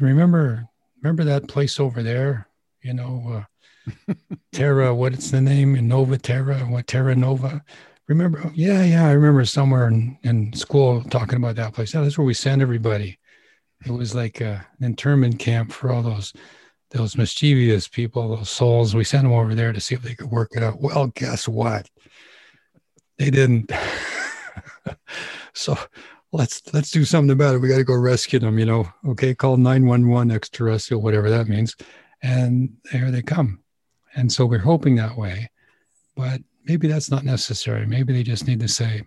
remember, 0.00 0.66
remember 1.02 1.24
that 1.24 1.48
place 1.48 1.80
over 1.80 2.02
there? 2.02 2.48
You 2.82 2.94
know, 2.94 3.46
uh, 3.88 4.14
Terra, 4.52 4.94
what's 4.94 5.30
the 5.30 5.40
name? 5.40 5.88
Nova 5.88 6.18
Terra, 6.18 6.58
what 6.60 6.86
Terra 6.86 7.14
Nova? 7.14 7.62
Remember? 8.06 8.50
Yeah, 8.54 8.82
yeah, 8.82 9.06
I 9.06 9.12
remember 9.12 9.44
somewhere 9.46 9.88
in, 9.88 10.18
in 10.22 10.52
school 10.52 11.02
talking 11.04 11.36
about 11.36 11.56
that 11.56 11.72
place. 11.72 11.94
Yeah, 11.94 12.02
that's 12.02 12.18
where 12.18 12.26
we 12.26 12.34
send 12.34 12.60
everybody. 12.60 13.18
It 13.86 13.92
was 13.92 14.14
like 14.14 14.40
a, 14.40 14.66
an 14.78 14.84
internment 14.84 15.38
camp 15.38 15.72
for 15.72 15.90
all 15.90 16.02
those 16.02 16.32
those 16.90 17.16
mischievous 17.16 17.88
people, 17.88 18.36
those 18.36 18.50
souls. 18.50 18.94
We 18.94 19.02
sent 19.02 19.24
them 19.24 19.32
over 19.32 19.54
there 19.54 19.72
to 19.72 19.80
see 19.80 19.96
if 19.96 20.02
they 20.02 20.14
could 20.14 20.30
work 20.30 20.50
it 20.52 20.62
out. 20.62 20.80
Well, 20.80 21.08
guess 21.08 21.48
what? 21.48 21.88
They 23.18 23.30
didn't. 23.30 23.72
so 25.54 25.76
let's 26.34 26.62
let's 26.74 26.90
do 26.90 27.04
something 27.04 27.30
about 27.30 27.54
it. 27.54 27.58
We 27.58 27.68
got 27.68 27.76
to 27.76 27.84
go 27.84 27.94
rescue 27.94 28.38
them. 28.38 28.58
You 28.58 28.66
know, 28.66 28.92
okay, 29.08 29.34
call 29.34 29.56
nine 29.56 29.86
one 29.86 30.08
one 30.08 30.30
extraterrestrial, 30.30 31.00
whatever 31.00 31.30
that 31.30 31.48
means, 31.48 31.76
and 32.22 32.76
there 32.92 33.10
they 33.10 33.22
come. 33.22 33.60
And 34.16 34.30
so 34.30 34.44
we're 34.44 34.58
hoping 34.58 34.96
that 34.96 35.16
way, 35.16 35.50
but 36.16 36.40
maybe 36.64 36.88
that's 36.88 37.10
not 37.10 37.24
necessary. 37.24 37.86
Maybe 37.86 38.12
they 38.12 38.22
just 38.22 38.46
need 38.46 38.60
to 38.60 38.68
say, 38.68 39.02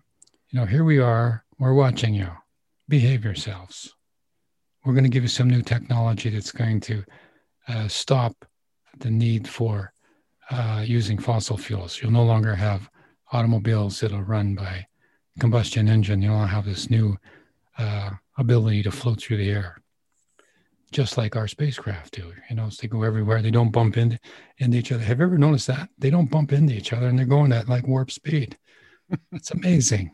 you 0.50 0.60
know, 0.60 0.66
here 0.66 0.84
we 0.84 1.00
are. 1.00 1.44
We're 1.60 1.74
watching 1.74 2.14
you. 2.14 2.30
Behave 2.90 3.24
yourselves. 3.24 3.94
We're 4.86 4.94
going 4.94 5.04
to 5.04 5.10
give 5.10 5.24
you 5.24 5.30
some 5.30 5.50
new 5.50 5.62
technology 5.62 6.30
that's 6.30 6.52
going 6.52 6.80
to 6.82 7.04
uh, 7.68 7.88
stop 7.88 8.46
the 9.00 9.12
need 9.12 9.48
for 9.48 9.94
uh, 10.50 10.84
using 10.86 11.18
fossil 11.18 11.58
fuels. 11.58 12.02
You'll 12.02 12.12
no 12.12 12.24
longer 12.24 12.56
have 12.56 12.90
automobiles 13.34 14.00
that'll 14.00 14.22
run 14.22 14.56
by 14.56 14.86
combustion 15.40 15.88
engine. 15.88 16.22
You'll 16.22 16.46
have 16.46 16.66
this 16.66 16.90
new 16.90 17.18
uh, 17.78 18.12
ability 18.38 18.84
to 18.84 18.92
float 18.92 19.22
through 19.22 19.38
the 19.38 19.50
air, 19.50 19.82
just 20.92 21.18
like 21.18 21.36
our 21.36 21.48
spacecraft 21.48 22.14
do. 22.14 22.34
You 22.50 22.56
know, 22.56 22.70
so 22.70 22.82
they 22.82 22.88
go 22.88 23.04
everywhere. 23.04 23.42
They 23.42 23.52
don't 23.52 23.72
bump 23.72 23.98
into, 23.98 24.20
into 24.58 24.78
each 24.78 24.92
other. 24.92 25.04
Have 25.04 25.20
you 25.20 25.26
ever 25.26 25.38
noticed 25.38 25.68
that? 25.68 25.90
They 25.98 26.10
don't 26.10 26.32
bump 26.32 26.54
into 26.54 26.74
each 26.74 26.94
other 26.94 27.08
and 27.08 27.18
they're 27.18 27.26
going 27.26 27.52
at 27.52 27.70
like 27.70 27.88
warp 27.88 28.12
speed. 28.12 28.58
it's 29.32 29.52
amazing. 29.52 30.12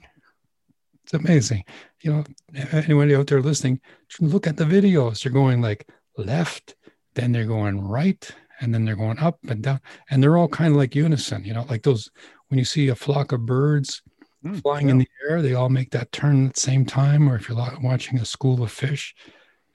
It's 1.04 1.14
amazing. 1.14 1.64
You 2.02 2.14
know, 2.14 2.24
anybody 2.72 3.16
out 3.16 3.28
there 3.28 3.42
listening, 3.42 3.82
look 4.20 4.48
at 4.48 4.58
the 4.58 4.64
videos. 4.64 5.24
They're 5.24 5.32
going 5.32 5.62
like 5.62 5.88
left, 6.18 6.76
then 7.16 7.32
they're 7.32 7.46
going 7.46 7.82
right 7.82 8.32
and 8.62 8.74
then 8.74 8.86
they're 8.86 8.96
going 8.96 9.20
up 9.20 9.38
and 9.50 9.62
down 9.62 9.80
and 10.10 10.22
they're 10.22 10.38
all 10.38 10.48
kind 10.48 10.72
of 10.72 10.78
like 10.78 10.96
unison 10.96 11.44
you 11.44 11.54
know 11.54 11.66
like 11.70 11.84
those 11.84 12.10
when 12.48 12.58
you 12.58 12.66
see 12.66 12.88
a 12.90 12.96
flock 12.96 13.32
of 13.32 13.46
birds 13.46 14.02
mm, 14.44 14.62
flying 14.62 14.88
yeah. 14.88 14.92
in 14.92 14.98
the 15.00 15.08
air 15.30 15.42
they 15.42 15.54
all 15.54 15.70
make 15.70 15.92
that 15.92 16.12
turn 16.12 16.48
at 16.48 16.54
the 16.54 16.60
same 16.60 16.86
time 16.86 17.30
or 17.30 17.36
if 17.36 17.48
you're 17.48 17.58
watching 17.82 18.20
a 18.20 18.26
school 18.26 18.64
of 18.64 18.72
fish 18.72 19.16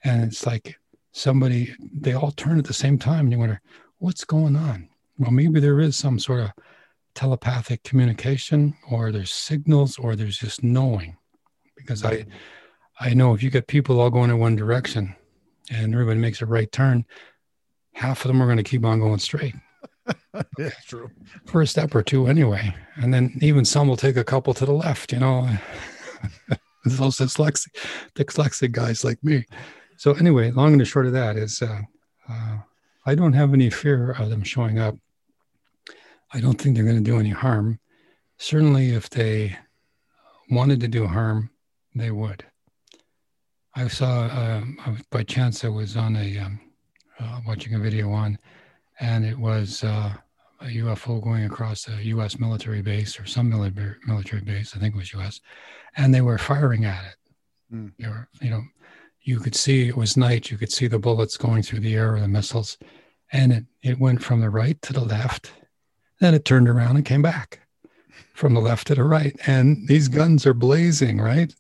and 0.04 0.24
it's 0.24 0.46
like 0.46 0.78
somebody 1.12 1.74
they 1.92 2.12
all 2.12 2.30
turn 2.32 2.58
at 2.58 2.64
the 2.64 2.74
same 2.74 2.98
time 2.98 3.20
and 3.20 3.32
you 3.32 3.38
wonder 3.38 3.60
what's 3.98 4.24
going 4.24 4.56
on 4.56 4.88
well 5.18 5.30
maybe 5.30 5.60
there 5.60 5.80
is 5.80 5.96
some 5.96 6.18
sort 6.18 6.40
of 6.40 6.50
telepathic 7.14 7.82
communication 7.82 8.74
or 8.90 9.10
there's 9.10 9.32
signals 9.32 9.98
or 9.98 10.14
there's 10.14 10.38
just 10.38 10.62
knowing 10.62 11.16
because 11.76 12.04
i 12.04 12.24
i 13.00 13.12
know 13.12 13.34
if 13.34 13.42
you 13.42 13.50
get 13.50 13.66
people 13.66 14.00
all 14.00 14.10
going 14.10 14.30
in 14.30 14.38
one 14.38 14.54
direction 14.54 15.16
and 15.70 15.92
everybody 15.92 16.18
makes 16.18 16.42
a 16.42 16.46
right 16.46 16.70
turn, 16.70 17.04
half 17.94 18.24
of 18.24 18.28
them 18.28 18.42
are 18.42 18.46
going 18.46 18.58
to 18.58 18.62
keep 18.62 18.84
on 18.84 19.00
going 19.00 19.18
straight. 19.18 19.54
yeah, 20.58 20.70
true. 20.86 21.10
For 21.46 21.62
a 21.62 21.66
step 21.66 21.94
or 21.94 22.02
two, 22.02 22.26
anyway. 22.26 22.74
And 22.96 23.12
then 23.12 23.36
even 23.40 23.64
some 23.64 23.88
will 23.88 23.96
take 23.96 24.16
a 24.16 24.24
couple 24.24 24.54
to 24.54 24.66
the 24.66 24.72
left, 24.72 25.12
you 25.12 25.18
know. 25.18 25.48
Those 26.84 27.18
dyslexic, 27.18 27.76
dyslexic 28.14 28.72
guys 28.72 29.04
like 29.04 29.22
me. 29.22 29.44
So, 29.96 30.12
anyway, 30.14 30.50
long 30.52 30.72
and 30.72 30.80
the 30.80 30.84
short 30.84 31.06
of 31.06 31.12
that 31.12 31.36
is 31.36 31.60
uh, 31.60 31.80
uh, 32.28 32.58
I 33.04 33.14
don't 33.14 33.32
have 33.32 33.52
any 33.52 33.70
fear 33.70 34.12
of 34.12 34.30
them 34.30 34.42
showing 34.42 34.78
up. 34.78 34.96
I 36.32 36.40
don't 36.40 36.60
think 36.60 36.74
they're 36.74 36.84
going 36.84 37.02
to 37.02 37.02
do 37.02 37.18
any 37.18 37.30
harm. 37.30 37.80
Certainly, 38.38 38.90
if 38.90 39.10
they 39.10 39.56
wanted 40.50 40.80
to 40.80 40.88
do 40.88 41.06
harm, 41.06 41.50
they 41.94 42.10
would. 42.10 42.44
I 43.74 43.88
saw 43.88 44.24
uh, 44.26 44.62
by 45.10 45.22
chance 45.22 45.64
I 45.64 45.68
was 45.68 45.96
on 45.96 46.16
a 46.16 46.38
um, 46.38 46.60
uh, 47.20 47.40
watching 47.46 47.74
a 47.74 47.78
video 47.78 48.10
on, 48.10 48.38
and 49.00 49.24
it 49.24 49.38
was 49.38 49.84
uh, 49.84 50.12
a 50.60 50.64
UFO 50.64 51.22
going 51.22 51.44
across 51.44 51.88
a 51.88 52.04
U.S. 52.06 52.38
military 52.38 52.82
base 52.82 53.18
or 53.18 53.26
some 53.26 53.48
military 53.48 53.96
military 54.06 54.42
base. 54.42 54.74
I 54.74 54.78
think 54.78 54.94
it 54.94 54.98
was 54.98 55.12
U.S. 55.12 55.40
and 55.96 56.14
they 56.14 56.20
were 56.20 56.38
firing 56.38 56.84
at 56.84 57.04
it. 57.04 57.74
Mm. 57.74 57.92
They 57.98 58.08
were, 58.08 58.28
you 58.40 58.50
know, 58.50 58.62
you 59.22 59.40
could 59.40 59.54
see 59.54 59.88
it 59.88 59.96
was 59.96 60.16
night. 60.16 60.50
You 60.50 60.58
could 60.58 60.72
see 60.72 60.86
the 60.86 60.98
bullets 60.98 61.36
going 61.36 61.62
through 61.62 61.80
the 61.80 61.94
air 61.94 62.14
or 62.14 62.20
the 62.20 62.28
missiles, 62.28 62.78
and 63.32 63.52
it 63.52 63.64
it 63.82 63.98
went 63.98 64.22
from 64.22 64.40
the 64.40 64.50
right 64.50 64.80
to 64.82 64.92
the 64.92 65.04
left. 65.04 65.52
Then 66.20 66.34
it 66.34 66.44
turned 66.44 66.68
around 66.68 66.96
and 66.96 67.04
came 67.04 67.22
back 67.22 67.60
from 68.34 68.54
the 68.54 68.60
left 68.60 68.86
to 68.88 68.94
the 68.94 69.04
right, 69.04 69.36
and 69.46 69.86
these 69.88 70.08
guns 70.08 70.46
are 70.46 70.54
blazing, 70.54 71.20
right? 71.20 71.54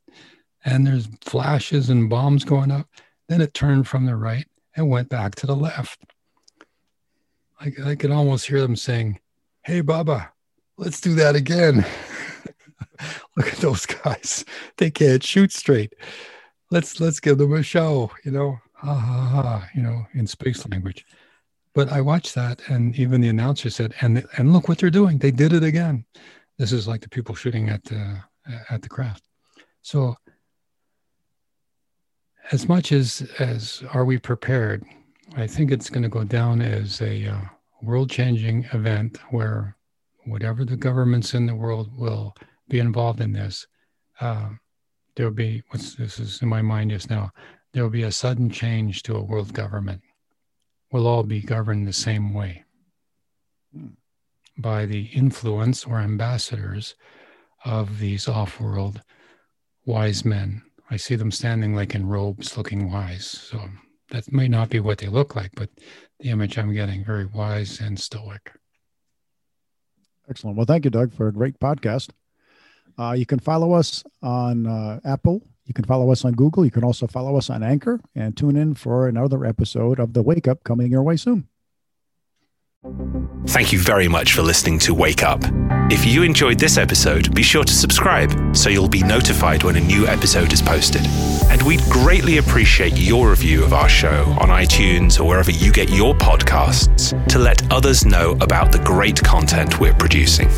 and 0.64 0.86
there's 0.86 1.08
flashes 1.22 1.90
and 1.90 2.10
bombs 2.10 2.44
going 2.44 2.70
up. 2.70 2.88
Then 3.28 3.40
it 3.40 3.54
turned 3.54 3.86
from 3.86 4.06
the 4.06 4.16
right 4.16 4.46
and 4.76 4.88
went 4.88 5.08
back 5.08 5.34
to 5.36 5.46
the 5.46 5.56
left. 5.56 6.00
I, 7.60 7.72
I 7.90 7.94
can 7.96 8.12
almost 8.12 8.46
hear 8.46 8.60
them 8.60 8.76
saying, 8.76 9.20
Hey, 9.62 9.80
Baba, 9.80 10.32
let's 10.76 11.00
do 11.00 11.14
that 11.14 11.36
again. 11.36 11.84
Look 13.36 13.52
at 13.52 13.58
those 13.58 13.86
guys. 13.86 14.44
They 14.76 14.90
can't 14.90 15.22
shoot 15.22 15.52
straight. 15.52 15.94
Let's 16.70 17.00
let's 17.00 17.20
give 17.20 17.38
them 17.38 17.52
a 17.54 17.62
show, 17.62 18.10
you 18.24 18.30
know. 18.30 18.58
Ha 18.74 18.94
ha 18.94 19.42
ha, 19.42 19.68
you 19.74 19.82
know, 19.82 20.06
in 20.14 20.26
space 20.26 20.66
language. 20.68 21.04
But 21.74 21.90
I 21.90 22.00
watched 22.00 22.34
that 22.34 22.60
and 22.68 22.96
even 22.98 23.20
the 23.20 23.28
announcer 23.28 23.70
said, 23.70 23.94
and 24.00 24.24
and 24.36 24.52
look 24.52 24.68
what 24.68 24.78
they're 24.78 24.90
doing. 24.90 25.18
They 25.18 25.30
did 25.30 25.52
it 25.52 25.64
again. 25.64 26.04
This 26.58 26.72
is 26.72 26.88
like 26.88 27.00
the 27.00 27.08
people 27.08 27.34
shooting 27.34 27.68
at 27.68 27.84
the 27.84 28.20
at 28.70 28.82
the 28.82 28.88
craft. 28.88 29.24
So 29.82 30.16
as 32.50 32.68
much 32.68 32.92
as 32.92 33.28
as 33.38 33.82
are 33.92 34.04
we 34.04 34.18
prepared, 34.18 34.84
I 35.36 35.46
think 35.46 35.70
it's 35.70 35.90
going 35.90 36.02
to 36.02 36.08
go 36.08 36.24
down 36.24 36.62
as 36.62 37.00
a 37.00 37.28
uh, 37.28 37.40
world-changing 37.82 38.68
event 38.72 39.18
where 39.30 39.76
whatever 40.24 40.64
the 40.64 40.76
governments 40.76 41.34
in 41.34 41.46
the 41.46 41.54
world 41.54 41.90
will 41.96 42.34
be 42.68 42.78
involved 42.78 43.20
in 43.20 43.32
this, 43.32 43.66
uh, 44.20 44.50
there'll 45.14 45.32
be 45.32 45.62
what's 45.68 45.94
this 45.94 46.18
is 46.18 46.42
in 46.42 46.48
my 46.48 46.62
mind 46.62 46.90
just 46.90 47.10
now. 47.10 47.30
There 47.72 47.82
will 47.82 47.90
be 47.90 48.04
a 48.04 48.12
sudden 48.12 48.50
change 48.50 49.02
to 49.04 49.16
a 49.16 49.22
world 49.22 49.52
government. 49.52 50.02
We'll 50.90 51.06
all 51.06 51.22
be 51.22 51.40
governed 51.40 51.86
the 51.86 51.92
same 51.92 52.32
way 52.32 52.64
hmm. 53.72 53.88
by 54.56 54.86
the 54.86 55.04
influence 55.06 55.84
or 55.84 55.98
ambassadors 55.98 56.94
of 57.64 57.98
these 57.98 58.28
off-world 58.28 59.02
wise 59.84 60.24
men. 60.24 60.62
I 60.90 60.96
see 60.96 61.16
them 61.16 61.30
standing 61.30 61.74
like 61.74 61.94
in 61.94 62.06
robes, 62.06 62.56
looking 62.56 62.90
wise. 62.90 63.26
So 63.26 63.60
that 64.10 64.32
may 64.32 64.48
not 64.48 64.70
be 64.70 64.80
what 64.80 64.98
they 64.98 65.08
look 65.08 65.36
like, 65.36 65.52
but 65.54 65.70
the 66.20 66.30
image 66.30 66.58
I'm 66.58 66.72
getting 66.72 67.04
very 67.04 67.26
wise 67.26 67.80
and 67.80 67.98
stoic. 67.98 68.52
Excellent. 70.28 70.56
Well, 70.56 70.66
thank 70.66 70.84
you, 70.84 70.90
Doug, 70.90 71.12
for 71.12 71.28
a 71.28 71.32
great 71.32 71.58
podcast. 71.58 72.10
Uh, 72.98 73.12
you 73.12 73.26
can 73.26 73.38
follow 73.38 73.72
us 73.72 74.04
on 74.22 74.66
uh, 74.66 75.00
Apple. 75.04 75.42
You 75.64 75.74
can 75.74 75.84
follow 75.84 76.10
us 76.10 76.24
on 76.24 76.32
Google. 76.32 76.64
You 76.64 76.70
can 76.70 76.84
also 76.84 77.06
follow 77.06 77.36
us 77.36 77.50
on 77.50 77.62
Anchor 77.62 78.00
and 78.14 78.36
tune 78.36 78.56
in 78.56 78.74
for 78.74 79.06
another 79.06 79.44
episode 79.44 80.00
of 80.00 80.14
The 80.14 80.22
Wake 80.22 80.48
Up 80.48 80.64
coming 80.64 80.90
your 80.90 81.02
way 81.02 81.16
soon. 81.16 81.48
Thank 83.46 83.72
you 83.72 83.78
very 83.78 84.08
much 84.08 84.34
for 84.34 84.42
listening 84.42 84.78
to 84.80 84.92
Wake 84.92 85.22
Up. 85.22 85.40
If 85.90 86.04
you 86.04 86.22
enjoyed 86.22 86.58
this 86.58 86.76
episode, 86.76 87.34
be 87.34 87.42
sure 87.42 87.64
to 87.64 87.72
subscribe 87.72 88.54
so 88.54 88.68
you'll 88.68 88.90
be 88.90 89.02
notified 89.02 89.62
when 89.62 89.76
a 89.76 89.80
new 89.80 90.06
episode 90.06 90.52
is 90.52 90.60
posted. 90.60 91.00
And 91.50 91.62
we'd 91.62 91.80
greatly 91.84 92.36
appreciate 92.36 92.98
your 92.98 93.30
review 93.30 93.64
of 93.64 93.72
our 93.72 93.88
show 93.88 94.24
on 94.38 94.50
iTunes 94.50 95.18
or 95.18 95.24
wherever 95.24 95.50
you 95.50 95.72
get 95.72 95.88
your 95.88 96.14
podcasts 96.14 97.14
to 97.28 97.38
let 97.38 97.62
others 97.72 98.04
know 98.04 98.32
about 98.42 98.70
the 98.70 98.80
great 98.80 99.24
content 99.24 99.80
we're 99.80 99.94
producing. 99.94 100.50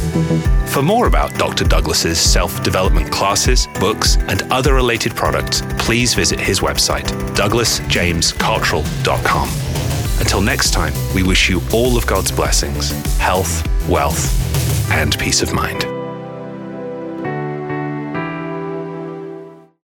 For 0.66 0.82
more 0.82 1.06
about 1.06 1.32
Dr. 1.38 1.62
Douglas's 1.64 2.18
self-development 2.18 3.12
classes, 3.12 3.68
books, 3.78 4.16
and 4.16 4.42
other 4.50 4.74
related 4.74 5.14
products, 5.14 5.62
please 5.78 6.12
visit 6.12 6.40
his 6.40 6.58
website, 6.58 7.06
douglasjamescottrell.com. 7.36 9.69
Until 10.20 10.42
next 10.42 10.72
time, 10.72 10.92
we 11.14 11.22
wish 11.22 11.48
you 11.48 11.60
all 11.72 11.96
of 11.96 12.06
God's 12.06 12.30
blessings, 12.30 12.90
health, 13.16 13.66
wealth, 13.88 14.30
and 14.92 15.18
peace 15.18 15.42
of 15.42 15.52
mind. 15.52 15.89